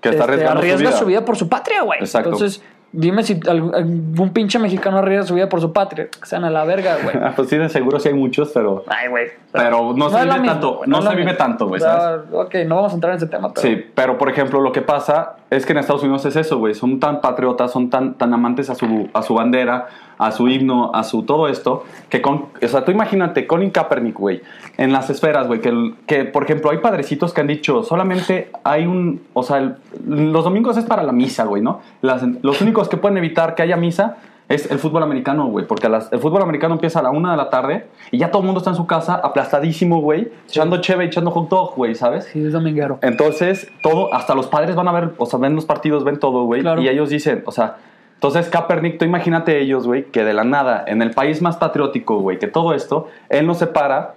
[0.00, 1.18] Que está este, arriesgando arriesga su su vida.
[1.20, 1.24] vida.
[1.26, 2.00] por su patria, güey.
[2.00, 2.30] Exacto.
[2.30, 2.62] Entonces,
[2.92, 6.08] dime si algún, pinche mexicano arriesga su vida por su patria.
[6.08, 7.16] Que sean a la verga, güey.
[7.16, 8.84] Ah, pues sí, de seguro sí hay muchos, pero.
[8.86, 9.28] Ay, güey.
[9.50, 11.38] Pero no se vive mismo, tanto, no se vive mismo.
[11.38, 12.20] tanto, güey, O sea, ¿sabes?
[12.32, 13.60] Ok, no vamos a entrar en ese tema, pero...
[13.60, 16.74] Sí, pero por ejemplo, lo que pasa es que en Estados Unidos es eso, güey.
[16.74, 19.88] Son tan patriotas, son tan, tan amantes a su, a su bandera,
[20.26, 22.46] a su himno, a su todo esto, que con.
[22.62, 24.40] O sea, tú imagínate, Colin Kaepernick, güey,
[24.76, 28.86] en las esferas, güey, que, que por ejemplo hay padrecitos que han dicho solamente hay
[28.86, 29.22] un.
[29.32, 31.80] O sea, el- los domingos es para la misa, güey, ¿no?
[32.00, 34.16] Las- los únicos que pueden evitar que haya misa
[34.48, 37.36] es el fútbol americano, güey, porque las- el fútbol americano empieza a la una de
[37.38, 41.04] la tarde y ya todo el mundo está en su casa aplastadísimo, güey, echando cheve,
[41.06, 42.24] echando hot dog, güey, ¿sabes?
[42.32, 42.98] Sí, es dominguero.
[43.02, 46.44] Entonces, todo, hasta los padres van a ver, o sea, ven los partidos, ven todo,
[46.44, 46.60] güey.
[46.60, 46.82] Claro.
[46.82, 47.76] Y ellos dicen, o sea,
[48.22, 52.20] entonces Kaepernick, tú imagínate ellos, güey, que de la nada, en el país más patriótico,
[52.20, 54.14] güey, que todo esto, él no se para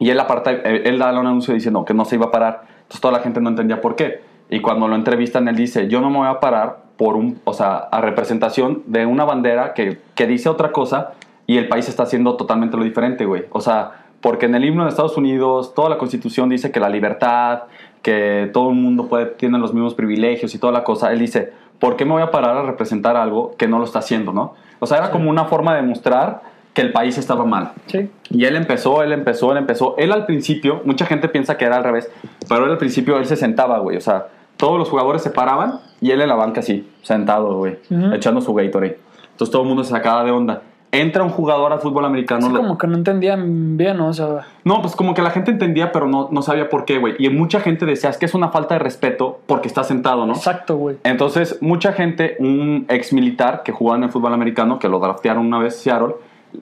[0.00, 2.62] y él aparta, él, él da un anuncio diciendo que no se iba a parar.
[2.78, 4.22] Entonces toda la gente no entendía por qué.
[4.50, 7.52] Y cuando lo entrevistan, él dice, yo no me voy a parar por un, o
[7.52, 11.12] sea, a representación de una bandera que, que dice otra cosa
[11.46, 13.44] y el país está haciendo totalmente lo diferente, güey.
[13.50, 16.88] O sea, porque en el himno de Estados Unidos, toda la constitución dice que la
[16.88, 17.64] libertad,
[18.02, 21.12] que todo el mundo puede, tiene los mismos privilegios y toda la cosa.
[21.12, 24.00] Él dice, ¿por qué me voy a parar a representar algo que no lo está
[24.00, 24.54] haciendo, no?
[24.80, 27.72] O sea, era como una forma de mostrar que el país estaba mal.
[27.86, 28.10] Sí.
[28.30, 29.94] Y él empezó, él empezó, él empezó.
[29.96, 32.10] Él al principio, mucha gente piensa que era al revés,
[32.48, 33.96] pero él al principio él se sentaba, güey.
[33.96, 37.78] O sea, todos los jugadores se paraban y él en la banca así, sentado, güey,
[38.12, 38.98] echando su Gatorade.
[39.30, 40.62] Entonces todo el mundo se sacaba de onda.
[41.00, 42.46] Entra un jugador al fútbol americano.
[42.46, 44.08] Es lo- como que no entendían bien, ¿no?
[44.08, 46.98] O sea, No, pues como que la gente entendía, pero no, no sabía por qué,
[46.98, 47.14] güey.
[47.18, 50.32] Y mucha gente decía, es que es una falta de respeto porque está sentado, ¿no?
[50.34, 50.96] exacto, güey.
[51.04, 55.46] Entonces, mucha gente, un ex militar que jugaba en el fútbol americano, que lo draftearon
[55.46, 56.14] una vez Seattle,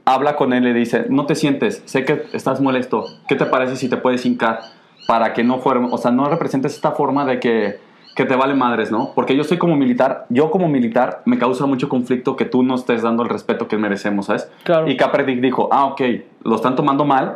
[0.05, 3.45] habla con él y le dice, no te sientes, sé que estás molesto, ¿qué te
[3.47, 4.61] parece si te puedes hincar
[5.07, 7.79] para que no fuera, o sea, no representes esta forma de que,
[8.15, 9.13] que te vale madres, ¿no?
[9.15, 12.75] Porque yo soy como militar, yo como militar me causa mucho conflicto que tú no
[12.75, 14.51] estés dando el respeto que merecemos, ¿sabes?
[14.65, 14.89] Claro.
[14.89, 16.03] Y Kaepernick dijo, ah, ok,
[16.45, 17.35] lo están tomando mal,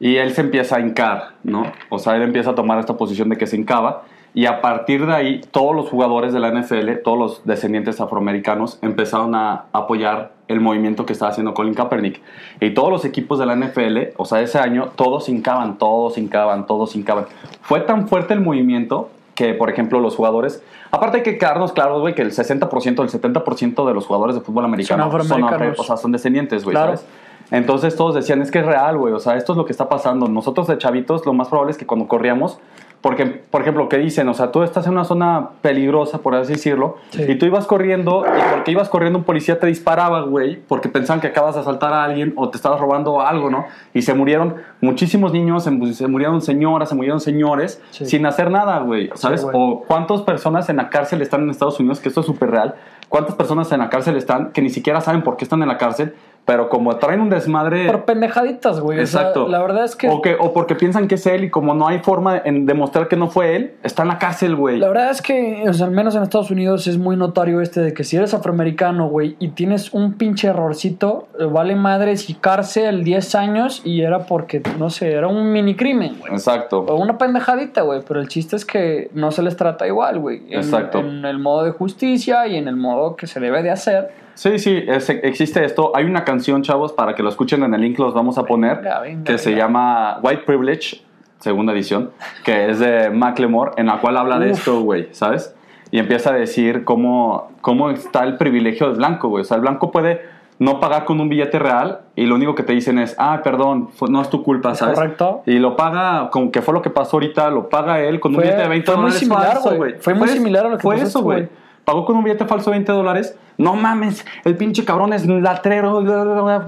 [0.00, 1.64] y él se empieza a hincar, ¿no?
[1.88, 4.04] O sea, él empieza a tomar esta posición de que se hincaba.
[4.34, 8.78] Y a partir de ahí, todos los jugadores de la NFL, todos los descendientes afroamericanos,
[8.82, 12.20] empezaron a apoyar el movimiento que estaba haciendo Colin Kaepernick.
[12.60, 16.66] Y todos los equipos de la NFL, o sea, ese año, todos hincaban, todos hincaban,
[16.66, 17.26] todos hincaban.
[17.62, 20.60] Fue tan fuerte el movimiento que, por ejemplo, los jugadores...
[20.90, 24.40] Aparte hay que quedarnos claros, güey, que el 60%, el 70% de los jugadores de
[24.42, 26.96] fútbol americano Son afro- o sea, son descendientes, güey, Claro.
[26.96, 27.06] ¿sabes?
[27.52, 29.88] Entonces todos decían, es que es real, güey, o sea, esto es lo que está
[29.88, 30.26] pasando.
[30.26, 32.58] Nosotros de chavitos, lo más probable es que cuando corríamos,
[33.00, 34.28] porque, por ejemplo, ¿qué dicen?
[34.28, 37.22] O sea, tú estás en una zona peligrosa, por así decirlo, Sí.
[37.28, 41.20] y tú ibas corriendo, y porque ibas corriendo un policía te disparaba, güey, porque pensaban
[41.20, 43.66] que acabas de asaltar a alguien o te estabas robando algo, ¿no?
[43.94, 48.04] Y se murieron muchísimos niños, se, mu- se murieron señoras, se murieron señores, Sí.
[48.06, 49.42] sin hacer nada, güey, ¿sabes?
[49.44, 49.54] güey.
[49.56, 52.74] o cuántas personas en la cárcel están en Estados Unidos, que esto es súper real,
[53.08, 55.78] cuántas personas en la cárcel están que ni siquiera saben por qué están en la
[55.78, 56.14] cárcel,
[56.48, 57.84] pero como traen un desmadre...
[57.84, 59.00] Por pendejaditas, güey.
[59.00, 59.48] O sea, Exacto.
[59.48, 60.08] la verdad es que.
[60.08, 63.06] O, que, o porque piensan que es él y como no hay forma en demostrar
[63.06, 64.78] que no fue él, está en la cárcel, güey.
[64.78, 67.82] La verdad es que, o sea, al menos en Estados Unidos es muy notorio este
[67.82, 72.34] de que si eres afroamericano, güey, y tienes un pinche errorcito, eh, vale madres y
[72.34, 76.32] cárcel 10 años y era porque, no sé, era un mini crimen, güey.
[76.32, 76.78] Exacto.
[76.78, 80.40] O una pendejadita, güey, pero el chiste es que no se les trata igual, güey.
[80.48, 81.00] Exacto.
[81.00, 84.27] En el modo de justicia y en el modo que se debe de hacer.
[84.38, 85.90] Sí, sí, es- existe esto.
[85.96, 88.76] Hay una canción, chavos, para que lo escuchen en el link, los vamos a poner,
[88.76, 89.64] Venga, venga, que se venga.
[89.64, 91.02] llama White Privilege,
[91.40, 92.12] segunda edición,
[92.44, 94.58] que es de Macklemore, en la cual habla de Uf.
[94.58, 95.56] esto, güey, ¿sabes?
[95.90, 99.40] Y empieza a decir cómo, cómo está el privilegio del blanco, güey.
[99.42, 100.22] O sea, el blanco puede
[100.60, 103.88] no pagar con un billete real y lo único que te dicen es, ah, perdón,
[103.88, 104.94] fue- no es tu culpa, ¿sabes?
[104.94, 105.42] correcto.
[105.46, 108.36] Y lo paga, como que fue lo que pasó ahorita, lo paga él con un
[108.36, 109.94] Fue- billete de 20 fue muy dólares similar, falso, güey.
[109.98, 111.48] Fue muy similar a lo que Fue pasaste, eso, güey.
[111.88, 113.34] Pagó con un billete falso de 20 dólares.
[113.56, 116.02] No mames, el pinche cabrón es latrero.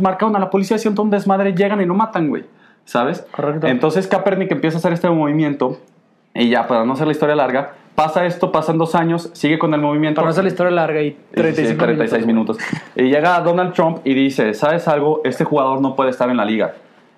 [0.00, 2.46] Marcaron a la policía, siento un desmadre, llegan y lo matan, güey.
[2.86, 3.26] ¿Sabes?
[3.30, 3.66] Correcto.
[3.66, 5.78] Entonces Kaepernick empieza a hacer este movimiento.
[6.32, 9.74] Y ya, para no hacer la historia larga, pasa esto, pasan dos años, sigue con
[9.74, 10.22] el movimiento.
[10.22, 12.56] Para no hacer la historia larga y 35, Sí, 36 minutos.
[12.96, 15.20] Y llega Donald Trump y dice, ¿sabes algo?
[15.24, 16.72] Este jugador no puede estar en la liga.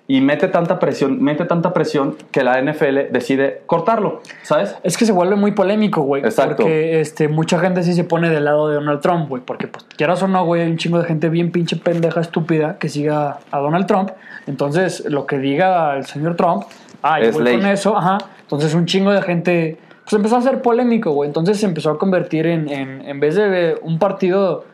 [0.05, 4.75] Y mete tanta presión, mete tanta presión que la NFL decide cortarlo, ¿sabes?
[4.83, 6.23] Es que se vuelve muy polémico, güey.
[6.23, 6.63] Exacto.
[6.63, 9.41] Porque este, mucha gente sí se pone del lado de Donald Trump, güey.
[9.45, 12.77] Porque, pues, quieras o no, güey, hay un chingo de gente bien pinche pendeja, estúpida,
[12.79, 14.11] que siga a Donald Trump.
[14.45, 16.63] Entonces, lo que diga el señor Trump,
[17.01, 18.17] ah, yo Es con eso, ajá.
[18.41, 21.29] Entonces, un chingo de gente, pues, empezó a ser polémico, güey.
[21.29, 24.65] Entonces, se empezó a convertir en, en, en vez de un partido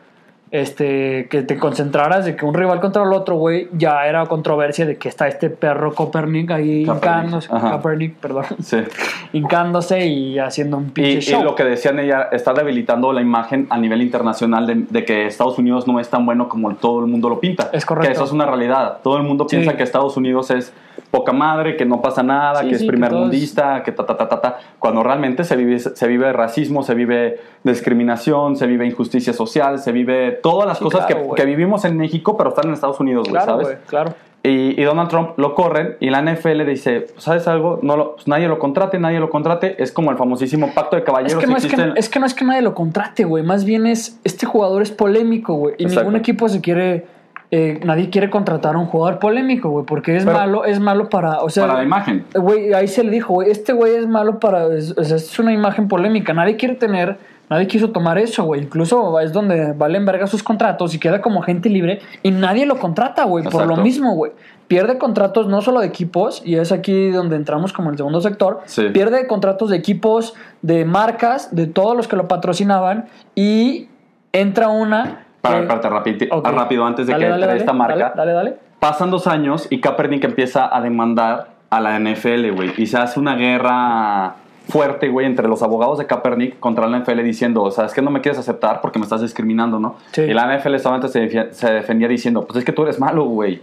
[0.52, 4.84] este, que te concentraras de que un rival contra el otro, güey, ya era controversia
[4.84, 7.48] de que está este perro Copernic ahí Kaepernick, hincándose.
[7.48, 8.78] Kaepernick, perdón, Sí.
[9.32, 11.44] hincándose y haciendo un pinche Y, y show.
[11.44, 15.58] lo que decían ella, está debilitando la imagen a nivel internacional de, de que Estados
[15.58, 17.70] Unidos no es tan bueno como todo el mundo lo pinta.
[17.72, 18.08] Es correcto.
[18.08, 18.98] Que eso es una realidad.
[19.02, 19.76] Todo el mundo piensa Sí.
[19.76, 20.72] que Estados Unidos es
[21.10, 24.06] poca madre, que no pasa nada, Sí, que es que primer es- mundista, que ta,
[24.06, 24.58] ta, ta, ta, ta.
[24.78, 29.92] Cuando realmente se vive, se vive racismo, se vive discriminación, se vive injusticia social, se
[29.92, 33.00] vive todas las Sí, cosas claro, que, que vivimos en México, pero están en Estados
[33.00, 33.66] Unidos, güey, Claro, ¿sabes?
[33.66, 34.14] güey, claro.
[34.42, 37.78] Y, y Donald Trump lo corren y la NFL dice, ¿sabes algo?
[37.82, 39.82] No lo- pues nadie lo contrate, nadie lo contrate.
[39.82, 42.20] Es como el famosísimo pacto de Es caballeros que, no es, que, en- es que
[42.20, 43.44] no es que nadie lo contrate, güey.
[43.44, 45.74] Más bien es, este jugador es polémico, güey.
[45.76, 46.04] Y Exacto.
[46.04, 47.04] ningún equipo se quiere,
[47.50, 49.84] eh, nadie quiere contratar a un jugador polémico, güey.
[49.84, 51.66] Porque es Pero- malo, es malo para, o sea...
[51.66, 52.24] para la imagen.
[52.34, 55.88] Güey, ahí se le dijo, güey, este güey es malo para, es, es una imagen
[55.88, 56.32] polémica.
[56.32, 58.62] Nadie quiere tener, nadie quiso tomar eso, güey.
[58.62, 62.78] Incluso es donde valen verga sus contratos y queda como gente libre y nadie lo
[62.78, 64.32] contrata, güey, por lo mismo, güey.
[64.68, 68.60] Pierde contratos no solo de equipos, y es aquí donde entramos como el segundo sector.
[68.66, 68.82] Sí.
[68.92, 73.88] Pierde contratos de equipos, de marcas, de todos los que lo patrocinaban y
[74.32, 75.26] entra una.
[75.40, 76.46] Para, espérate, rapidi- Ok.
[76.48, 77.94] rápido, antes de Dale, que dale, entre dale, esta marca.
[77.96, 78.54] Dale, dale, dale.
[78.78, 82.72] Pasan dos años y Kaepernick empieza a demandar a la NFL, güey.
[82.76, 84.34] Y se hace una guerra
[84.68, 88.02] fuerte, güey, entre los abogados de Kaepernick contra la NFL diciendo, o sea, es que
[88.02, 89.96] no me quieres aceptar porque me estás discriminando, ¿no?
[90.12, 90.22] Sí.
[90.22, 93.60] Y la NFL solamente se, se defendía diciendo, pues es que tú eres malo, güey.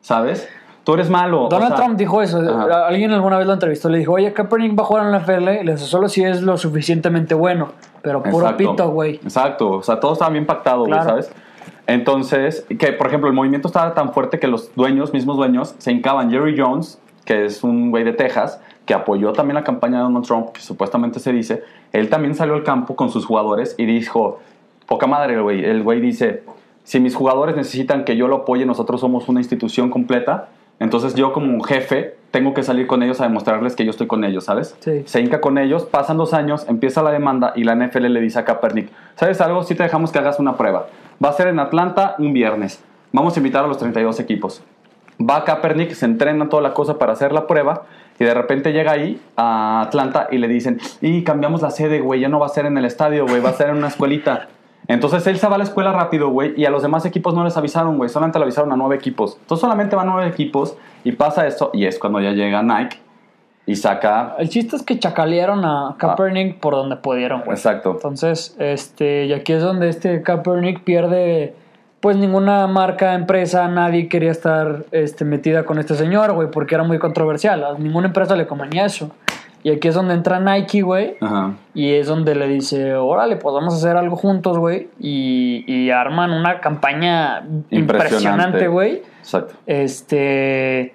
[0.00, 0.48] ¿Sabes?
[0.84, 1.44] Tú eres malo.
[1.44, 2.38] o Donald sea, Trump dijo eso.
[2.40, 2.86] Ajá.
[2.86, 3.88] Alguien alguna vez lo entrevistó.
[3.90, 5.76] Le dijo, oye, Kaepernick va a jugar en la NFL.
[5.76, 7.72] Solo si es lo suficientemente bueno.
[8.08, 8.70] Pero puro Exacto.
[8.70, 9.14] pito, güey.
[9.16, 11.08] Exacto, o sea, todo estaba bien pactado, güey, Claro.
[11.10, 11.30] ¿sabes?
[11.86, 15.92] Entonces, que por ejemplo, el movimiento estaba tan fuerte que los dueños, mismos dueños, se
[15.92, 16.30] hincaban.
[16.30, 20.26] Jerry Jones, que es un güey de Texas, que apoyó también la campaña de Donald
[20.26, 24.38] Trump, que supuestamente se dice, él también salió al campo con sus jugadores y dijo,
[24.86, 25.64] poca madre, güey.
[25.64, 26.42] El güey dice,
[26.84, 30.48] si mis jugadores necesitan que yo lo apoye, nosotros somos una institución completa,
[30.80, 34.24] entonces yo como jefe tengo que salir con ellos a demostrarles que yo estoy con
[34.24, 34.76] ellos, ¿sabes?
[34.80, 35.02] Sí.
[35.06, 38.38] Se hinca con ellos, pasan dos años, empieza la demanda y la NFL le dice
[38.38, 39.62] a Kaepernick, ¿sabes algo?
[39.62, 40.86] Si te dejamos que hagas una prueba.
[41.24, 42.82] Va a ser en Atlanta un viernes.
[43.12, 44.62] Vamos a invitar a los 32 equipos.
[45.20, 47.84] Va Kaepernick, se entrena toda la cosa para hacer la prueba
[48.20, 52.20] y de repente llega ahí a Atlanta y le dicen, y cambiamos la sede, güey,
[52.20, 54.48] ya no va a ser en el estadio, güey, va a ser en una escuelita.
[54.88, 57.44] Entonces él se va a la escuela rápido, güey, y a los demás equipos no
[57.44, 59.36] les avisaron, güey, solamente le avisaron a nueve equipos.
[59.38, 62.98] Entonces solamente van nueve equipos y pasa esto, y es cuando ya llega Nike
[63.66, 64.34] y saca...
[64.38, 67.52] El chiste es que chacalearon a Kaepernick por donde pudieron, güey.
[67.52, 67.92] Exacto.
[67.92, 71.54] Entonces, este, y aquí es donde este Kaepernick pierde,
[72.00, 76.84] pues ninguna marca, empresa, nadie quería estar este, metida con este señor, güey, porque era
[76.84, 77.62] muy controversial.
[77.62, 79.10] A ninguna empresa le convenía eso.
[79.62, 81.54] Y aquí es donde entra Nike, güey, Ajá.
[81.74, 85.90] y es donde le dice, órale, pues vamos a hacer algo juntos, güey, y, y
[85.90, 89.02] arman una campaña impresionante, güey.
[89.20, 89.54] Exacto.
[89.66, 90.94] Este,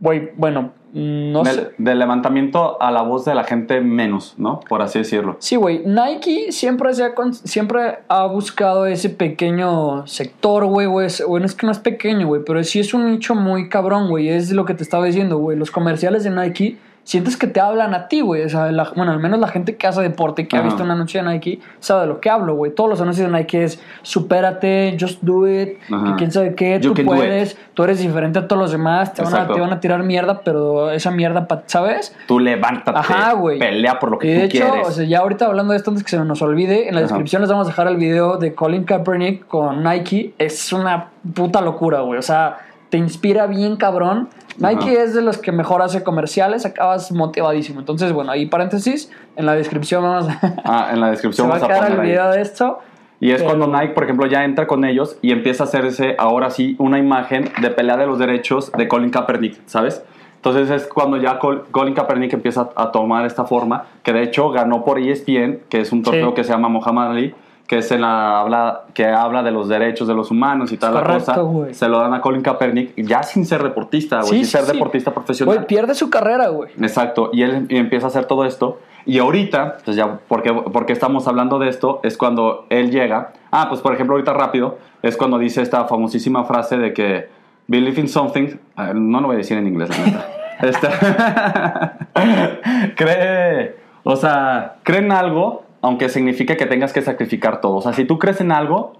[0.00, 1.56] güey, bueno, no sé.
[1.56, 4.60] Del, del levantamiento a la voz de la gente menos, ¿no?
[4.60, 5.36] Por así decirlo.
[5.40, 5.82] Sí, güey.
[5.84, 10.86] Nike siempre, se ha, siempre ha buscado ese pequeño sector, güey.
[10.86, 12.42] Bueno, es que no es pequeño, güey.
[12.46, 14.28] Pero sí es un nicho muy cabrón, güey.
[14.28, 15.58] Es lo que te estaba diciendo, güey.
[15.58, 18.42] Los comerciales de Nike sientes que te hablan a ti, güey.
[18.44, 20.90] O sea, la- bueno, al menos la gente que hace deporte, que ha visto un
[20.90, 22.74] anuncio de Nike, sabe de lo que hablo, güey.
[22.74, 26.94] Todos los anuncios de Nike es supérate, just do it, que quién sabe qué, tú
[26.94, 29.54] puedes, tú eres diferente a todos los demás, te van, a, Exacto.
[29.54, 32.16] te van a tirar mierda, pero esa mierda, pa- ¿sabes?
[32.26, 33.58] Tú levántate, Ajá, güey.
[33.58, 34.88] pelea por lo que Y de tú hecho, quieres.
[34.88, 37.08] o sea, ya ahorita hablando de esto antes que se nos olvide, en la Ajá.
[37.08, 40.34] descripción les vamos a dejar el video de Colin Kaepernick con Nike.
[40.38, 42.18] Es una puta locura, güey.
[42.18, 42.58] O sea,
[42.94, 44.28] te inspira bien cabrón.
[44.56, 47.80] Nike es de los que mejor hace comerciales, acabas motivadísimo.
[47.80, 50.38] Entonces, bueno, ahí paréntesis, en la descripción vamos a...
[50.64, 52.06] Ah, en la se descripción va a vamos a el poner ahí.
[52.12, 52.78] video de esto.
[53.18, 56.14] Y es Pero- cuando Nike, por ejemplo, ya entra con ellos y empieza a hacerse
[56.20, 60.04] ahora sí una imagen de pelea de los derechos de Colin Kaepernick, ¿sabes?
[60.36, 64.50] Entonces es cuando ya Col- Colin Kaepernick empieza a tomar esta forma, que de hecho
[64.50, 66.34] ganó por ESPN, que es un torneo Sí.
[66.36, 67.34] que se llama Muhammad Ali,
[67.66, 70.94] que es en la habla que habla de los derechos de los humanos y tal
[70.94, 71.38] la cosa.
[71.40, 71.72] güey.
[71.74, 74.64] Se lo dan a Colin Kaepernick ya sin ser deportista, güey, Sí, sin sí, ser
[74.66, 74.72] sí.
[74.72, 75.54] deportista profesional.
[75.56, 76.70] Güey, pierde su carrera, güey.
[76.80, 78.78] Exacto, y él y empieza a hacer todo esto.
[79.06, 83.32] Y ahorita, pues ya, porque, porque estamos hablando de esto, es cuando él llega.
[83.50, 87.28] Ah, pues por ejemplo, ahorita rápido, es cuando dice esta famosísima frase de que
[87.66, 88.56] believe in something.
[88.76, 90.26] ah, No lo voy a decir en inglés, la neta.
[90.60, 90.88] Este,
[92.96, 97.76] cree, o sea, cree en algo, aunque signifique que tengas que sacrificar todo.
[97.76, 98.94] O sea, si tú crees en algo,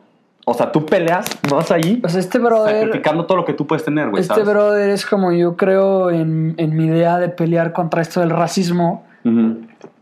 [0.44, 2.74] o sea, tú peleas, vas ahí Pues este brother...
[2.74, 4.20] sacrificando todo lo que tú puedes tener, güey.
[4.20, 4.46] Este ¿sabes?
[4.46, 9.06] brother es como yo creo en, en mi idea de pelear contra esto del racismo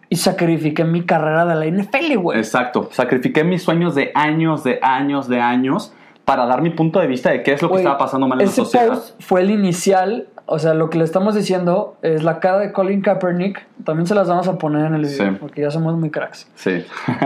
[0.09, 2.39] y sacrifiqué mi carrera de la NFL, güey.
[2.39, 2.89] Exacto.
[2.91, 5.93] Sacrifiqué mis sueños de años, de años, de años
[6.25, 8.47] para dar mi punto de vista de qué es lo que estaba pasando mal en
[8.47, 8.89] la ese sociedad.
[8.89, 10.29] post fue el inicial.
[10.47, 13.67] O sea, lo que le estamos diciendo es la cara de Colin Kaepernick.
[13.85, 15.37] También se las vamos a poner en el video Sí.
[15.41, 16.51] porque ya somos muy cracks.
[16.55, 16.85] Sí.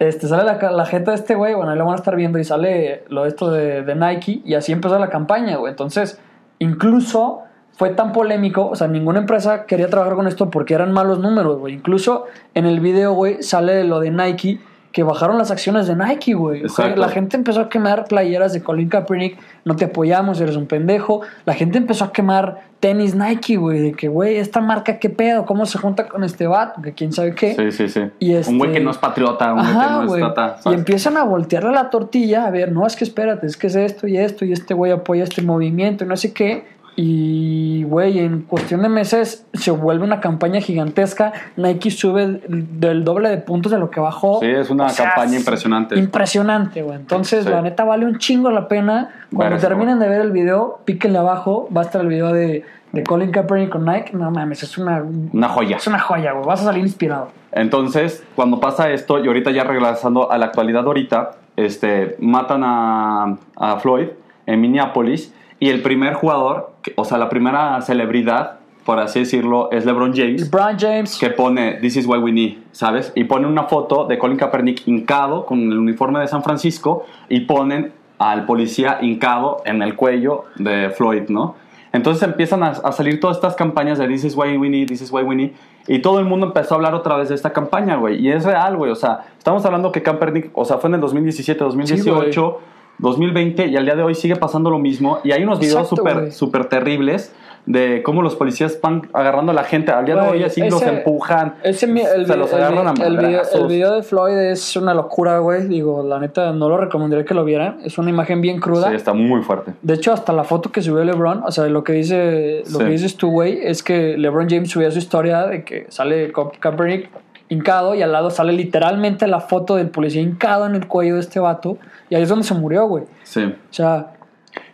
[0.00, 2.38] Este, sale la, la jeta de este güey, bueno, ahí lo van a estar viendo
[2.40, 5.70] y sale lo de esto de, de Nike y así empezó la campaña, güey.
[5.70, 6.20] Entonces,
[6.58, 7.42] incluso
[7.72, 11.58] fue tan polémico, o sea, ninguna empresa quería trabajar con esto porque eran malos números,
[11.58, 11.74] güey.
[11.74, 14.60] Incluso en el video, güey, sale lo de Nike
[14.94, 16.62] que bajaron las acciones de Nike, güey.
[16.94, 21.22] La gente empezó a quemar playeras de Colin Kaepernick, no te apoyamos, eres un pendejo.
[21.44, 25.46] La gente empezó a quemar tenis Nike, güey, de que, güey, esta marca, ¿qué pedo?
[25.46, 26.80] ¿Cómo se junta con este vato?
[26.80, 27.54] Que quién sabe qué.
[27.56, 28.02] sí, sí, sí.
[28.20, 30.56] Y Un güey este- que no es patriota, un güey que no es trata.
[30.70, 33.74] Y empiezan a voltearle la tortilla, a ver, no, es que espérate, es que es
[33.74, 36.72] esto y esto, y este güey apoya este movimiento y no sé qué.
[36.96, 41.32] Y, güey, en cuestión de meses se vuelve una campaña gigantesca.
[41.56, 44.38] Nike sube del doble de puntos de lo que bajó.
[44.40, 45.98] Sí, es una O sea, campaña es impresionante.
[45.98, 46.96] Impresionante, güey.
[46.96, 47.50] Entonces, Sí.
[47.50, 49.10] la neta vale un chingo la pena.
[49.34, 51.68] Cuando terminen de ver el video, píquenle abajo.
[51.76, 54.12] Va a estar el video de, de Colin Kaepernick con Nike.
[54.16, 55.02] No mames, es una,
[55.32, 55.76] Una joya.
[55.78, 56.46] es una joya, güey.
[56.46, 57.28] Vas a salir inspirado.
[57.50, 63.36] Entonces, cuando pasa esto, y ahorita ya regresando a la actualidad ahorita, este, matan a,
[63.56, 64.08] a Floyd
[64.46, 69.86] en Minneapolis y el primer jugador, o sea, la primera celebridad, por así decirlo, es
[69.86, 70.42] LeBron James.
[70.42, 71.18] LeBron James.
[71.18, 73.12] que pone This is what we need, ¿sabes?
[73.14, 77.40] Y pone una foto de Colin Kaepernick hincado con el uniforme de San Francisco y
[77.40, 81.56] ponen al policía hincado en el cuello de Floyd, ¿no?
[81.92, 85.00] Entonces empiezan a, a salir todas estas campañas de This is why we need, This
[85.00, 85.52] is why we need.
[85.86, 88.20] Y todo el mundo empezó a hablar otra vez de esta campaña, güey.
[88.20, 88.90] Y es real, güey.
[88.90, 92.60] O sea, estamos hablando que Kaepernick, o sea, fue en el 2017, 2018.
[92.98, 95.18] 2020 y al día de hoy sigue pasando lo mismo.
[95.24, 97.32] Y hay unos videos súper súper terribles
[97.66, 99.90] de cómo los policías van agarrando a la gente.
[99.90, 101.54] Al día de hoy así los ese- empujan.
[101.62, 104.76] Ese, mi- el, se los el agarran a el video, el video de Floyd es
[104.76, 105.66] una locura, güey.
[105.66, 107.78] Digo, la neta, no lo recomendaría que lo vieran.
[107.82, 108.90] Es una imagen bien cruda.
[108.90, 109.72] Sí, está muy fuerte.
[109.80, 112.84] De hecho, hasta la foto que subió LeBron, o sea, lo que dice, lo Sí.
[112.84, 116.50] que dices tú, güey, es que LeBron James subió su historia de que sale Ka-
[116.60, 117.08] Kaepernick
[117.48, 121.20] hincado y al lado sale literalmente la foto del policía hincado en el cuello de
[121.20, 121.78] este vato
[122.08, 123.04] y ahí es donde se murió, güey.
[123.04, 123.54] O Sí.
[123.70, 124.12] sea,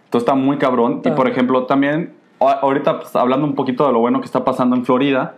[0.04, 0.94] Entonces está muy cabrón.
[0.94, 1.14] Y Está.
[1.14, 4.84] por ejemplo, también, ahorita pues, hablando un poquito de lo bueno que está pasando en
[4.84, 5.34] Florida,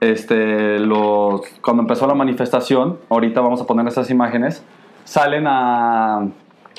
[0.00, 4.62] este, los, cuando empezó la manifestación, ahorita vamos a poner esas imágenes,
[5.04, 6.26] salen a,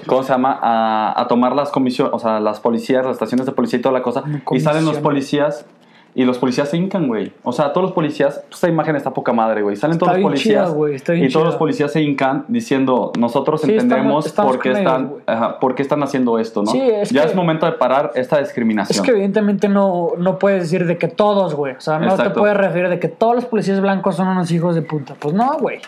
[0.08, 0.60] ¿cómo se llama?
[0.62, 3.94] A, a tomar las comisiones, o sea, las policías, las estaciones de policía y toda
[3.94, 5.66] la cosa, y salen los policías.
[6.18, 7.34] Y los policías se hincan, güey.
[7.44, 9.76] O sea, todos los policías, pues, esta imagen está poca madre, güey.
[9.76, 13.60] Salen Está todos los policías chida, está y todos los policías se hincan diciendo, nosotros
[13.62, 15.22] Sí, entendemos estamos- estamos por qué ellos, están, güey.
[15.28, 16.72] ajá, por qué están haciendo esto, ¿no?
[16.72, 19.04] Sí, es ya que- es momento de parar esta es discriminación.
[19.04, 21.76] que evidentemente no, no puedes decir de que todos, güey.
[21.76, 24.74] O sea, no te puedes referir de que todos los policías blancos son unos hijos
[24.74, 25.16] de puta.
[25.20, 25.80] Pues no, güey.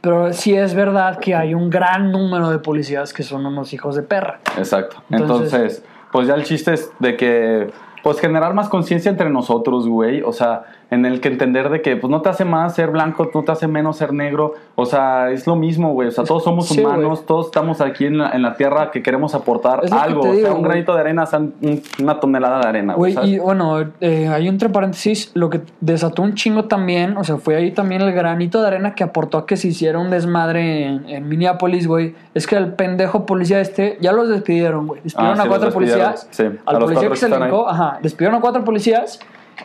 [0.00, 3.96] Pero sí es verdad que hay un gran número de policías que son unos hijos
[3.96, 4.40] de perra.
[4.56, 4.96] Exacto.
[5.10, 7.70] Entonces- Entonces, pues ya el chiste es de que,
[8.04, 10.20] pues generar más conciencia entre nosotros, güey.
[10.20, 13.30] O sea, en el que entender de que, pues no te hace más ser blanco,
[13.34, 14.54] no te hace menos ser negro.
[14.76, 16.08] O sea, es lo mismo, güey.
[16.08, 17.26] O sea, todos somos Sí, humanos, güey.
[17.26, 20.20] todos estamos aquí en la, en la tierra que queremos aportar lo que algo.
[20.22, 20.64] te o sea, digo, un güey.
[20.64, 21.24] granito de arena,
[22.00, 23.16] una tonelada de arena, güey.
[23.24, 27.56] Y bueno, eh, hay entre paréntesis, lo que desató un chingo también, o sea, fue
[27.56, 31.08] ahí también el granito de arena que aportó a que se hiciera un desmadre en,
[31.08, 32.14] en Minneapolis, güey.
[32.34, 35.00] Es que el pendejo policía este, ya los despidieron, güey.
[35.02, 36.28] Despidieron Ah, a sí, cuatro policías.
[36.30, 39.18] sí, a al los policía que se lincó, ajá, despidieron a cuatro policías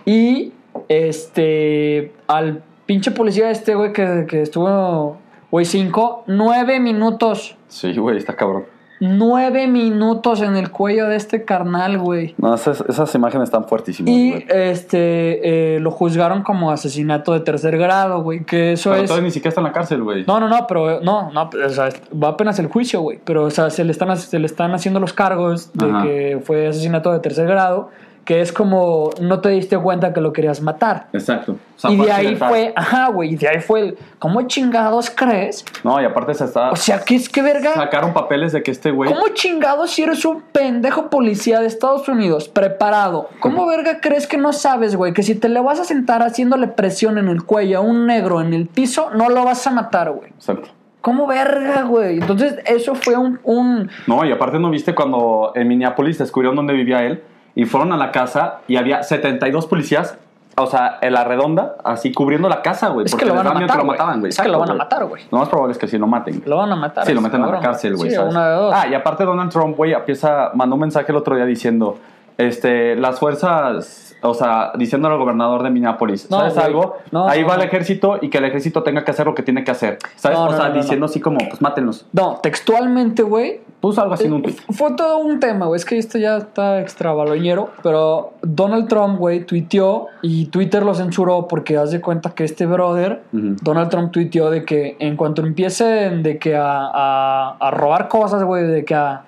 [0.06, 0.54] y
[0.88, 5.18] este, al pinche policía este, güey, que, que estuvo,
[5.52, 7.56] güey, cinco, nueve minutos.
[7.68, 8.66] Sí, güey, está cabrón.
[9.02, 12.36] Nueve minutos en el cuello de este carnal, güey.
[12.38, 14.46] No, esas, esas imágenes están fuertísimas, Y güey.
[14.50, 18.44] este eh, lo juzgaron como asesinato de tercer grado, güey.
[18.44, 19.08] Que eso Pero es.
[19.08, 20.26] todavía ni siquiera está en la cárcel, güey.
[20.28, 21.88] No, no, no, pero no, no, o sea,
[22.22, 23.22] va apenas el juicio, güey.
[23.24, 26.04] Pero, o sea, se le están, se le están haciendo los cargos de Ajá.
[26.04, 27.92] que fue asesinato de tercer grado,
[28.30, 31.08] que es como no te diste cuenta que lo querías matar.
[31.14, 31.54] Exacto.
[31.54, 35.10] O sea, y de ahí fue, ajá, güey, y de ahí fue el, ¿cómo chingados
[35.10, 35.66] crees?
[35.84, 36.70] No, y aparte se está...
[36.70, 37.74] O sea, ¿qué es que verga?
[37.74, 39.12] Sacaron papeles de que este güey...
[39.12, 43.30] ¿Cómo chingados si eres un pendejo policía de Estados Unidos preparado?
[43.40, 45.12] ¿Cómo verga crees que no sabes, güey?
[45.12, 48.42] Que si te le vas a sentar haciéndole presión en el cuello a un negro
[48.42, 50.30] en el piso, no lo vas a matar, güey.
[50.30, 50.70] Exacto.
[51.02, 52.20] ¿Cómo verga, güey?
[52.20, 56.74] Entonces, eso fue un, un- No, y aparte no viste cuando en Minneapolis descubrieron dónde
[56.74, 57.24] vivía él
[57.56, 60.18] y fueron a la casa y había 72 policías,
[60.58, 63.06] o sea, en la redonda, así cubriendo la casa, güey.
[63.06, 64.30] Es porque que lo van a matar, lo mataban, güey.
[64.30, 65.24] Es que lo van a matar, güey.
[65.32, 66.44] Lo más probable es que sí lo maten.
[66.46, 67.06] Lo van a matar.
[67.06, 68.12] Sí, lo meten a la cárcel, güey.
[68.12, 68.74] Sí, una de dos.
[68.76, 71.98] Ah, y aparte Donald Trump, güey, empieza, mandó un mensaje el otro día diciendo,
[72.38, 76.66] este, las fuerzas, o sea, diciéndole al gobernador de Minneapolis, No, ¿sabes güey.
[76.66, 76.98] algo?
[77.12, 79.44] No, Ahí no, va el ejército y que el ejército tenga que hacer lo que
[79.44, 80.38] tiene que hacer, ¿sabes?
[80.38, 82.06] O sea, diciendo así como, pues mátenlos.
[82.12, 83.62] No, textualmente, güey.
[83.82, 84.56] Puso algo así en un tweet.
[84.72, 85.78] Fue todo un tema, güey.
[85.78, 87.70] Es que esto ya está extravaloñero.
[87.82, 92.66] Pero Donald Trump, güey, tuiteó y Twitter lo censuró porque haz de cuenta que este
[92.66, 93.22] brother.
[93.32, 98.44] Donald Trump tuiteó de que en cuanto empiecen de que a, a- a robar cosas,
[98.44, 99.24] güey, de que a,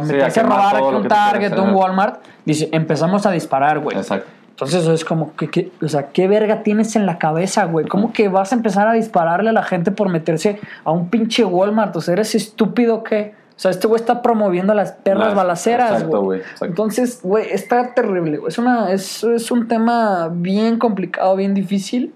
[0.00, 1.74] meterse a robar aquí un que Target, quieras, un.
[1.74, 3.96] Walmart, dice, empezamos a disparar, güey.
[3.96, 4.28] Exacto.
[4.50, 7.86] Entonces es como, que, que- o sea, ¿qué verga tienes en la cabeza, güey?
[7.86, 11.44] ¿Cómo que vas a empezar a dispararle a la gente por meterse a un pinche
[11.44, 11.94] Walmart?
[11.94, 13.37] O sea, ¿eres estúpido qué?
[13.58, 16.42] O sea, este güey está promoviendo las perras Las- balaceras, exacto, güey.
[16.60, 18.48] Entonces, güey, está terrible, güey.
[18.52, 22.14] Es, una, es, es un tema bien complicado, bien difícil.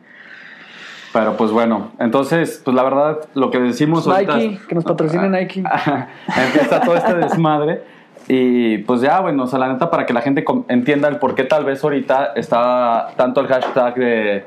[1.12, 4.84] Pero pues bueno, entonces, pues la verdad, lo que decimos ahorita Nike, es- que nos
[4.84, 5.64] patrocine Nike.
[6.46, 7.82] empieza todo este desmadre.
[8.28, 11.34] Y pues ya, bueno, o sea, la neta, para que la gente entienda el por
[11.34, 14.44] qué tal vez ahorita está tanto el hashtag de,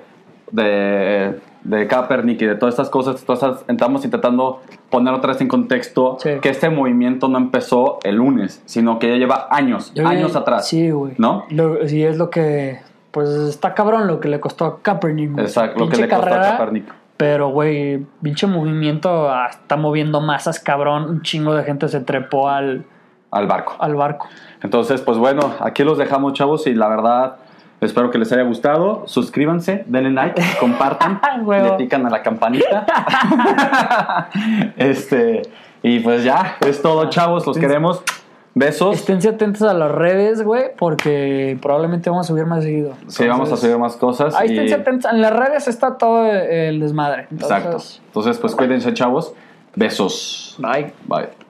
[0.51, 5.47] de, de Kaepernick y de todas estas cosas, todas estamos intentando poner otra vez en
[5.47, 6.29] contexto Sí.
[6.41, 10.37] que este movimiento no empezó el lunes, sino que ya lleva años, Yo años vi-
[10.37, 10.67] atrás.
[10.67, 11.13] Sí, güey.
[11.17, 11.45] ¿No?
[11.49, 12.79] Lo- sí, es lo que.
[13.11, 15.37] Pues está cabrón lo que le costó a Kaepernick.
[15.39, 16.85] Exacto, lo que le costó a Kaepernick.
[17.17, 21.09] Pero, güey, pinche movimiento ah, está moviendo masas, cabrón.
[21.09, 22.83] Un chingo de gente se trepó al,
[23.31, 23.73] Al barco.
[23.79, 24.27] al barco.
[24.61, 27.37] Entonces, pues bueno, aquí los dejamos, chavos, y la verdad,
[27.85, 29.03] espero que les haya gustado.
[29.07, 32.85] Suscríbanse, denle like, compartan, le pican a la campanita.
[34.77, 35.43] este,
[35.83, 38.03] y pues ya, es todo, chavos, los queremos.
[38.57, 38.95] Besos.
[38.95, 42.93] Esténse atentos a las redes, güey, porque probablemente vamos a subir más seguido.
[43.07, 44.33] Sí, vamos a subir más cosas.
[44.33, 45.11] Ahí y- esténse atentos.
[45.11, 47.27] En las redes está todo el desmadre.
[47.31, 47.77] Exacto.
[48.05, 49.33] Entonces, pues cuídense, chavos.
[49.75, 50.55] Besos.
[50.57, 50.93] Bye.
[51.05, 51.44] Bye.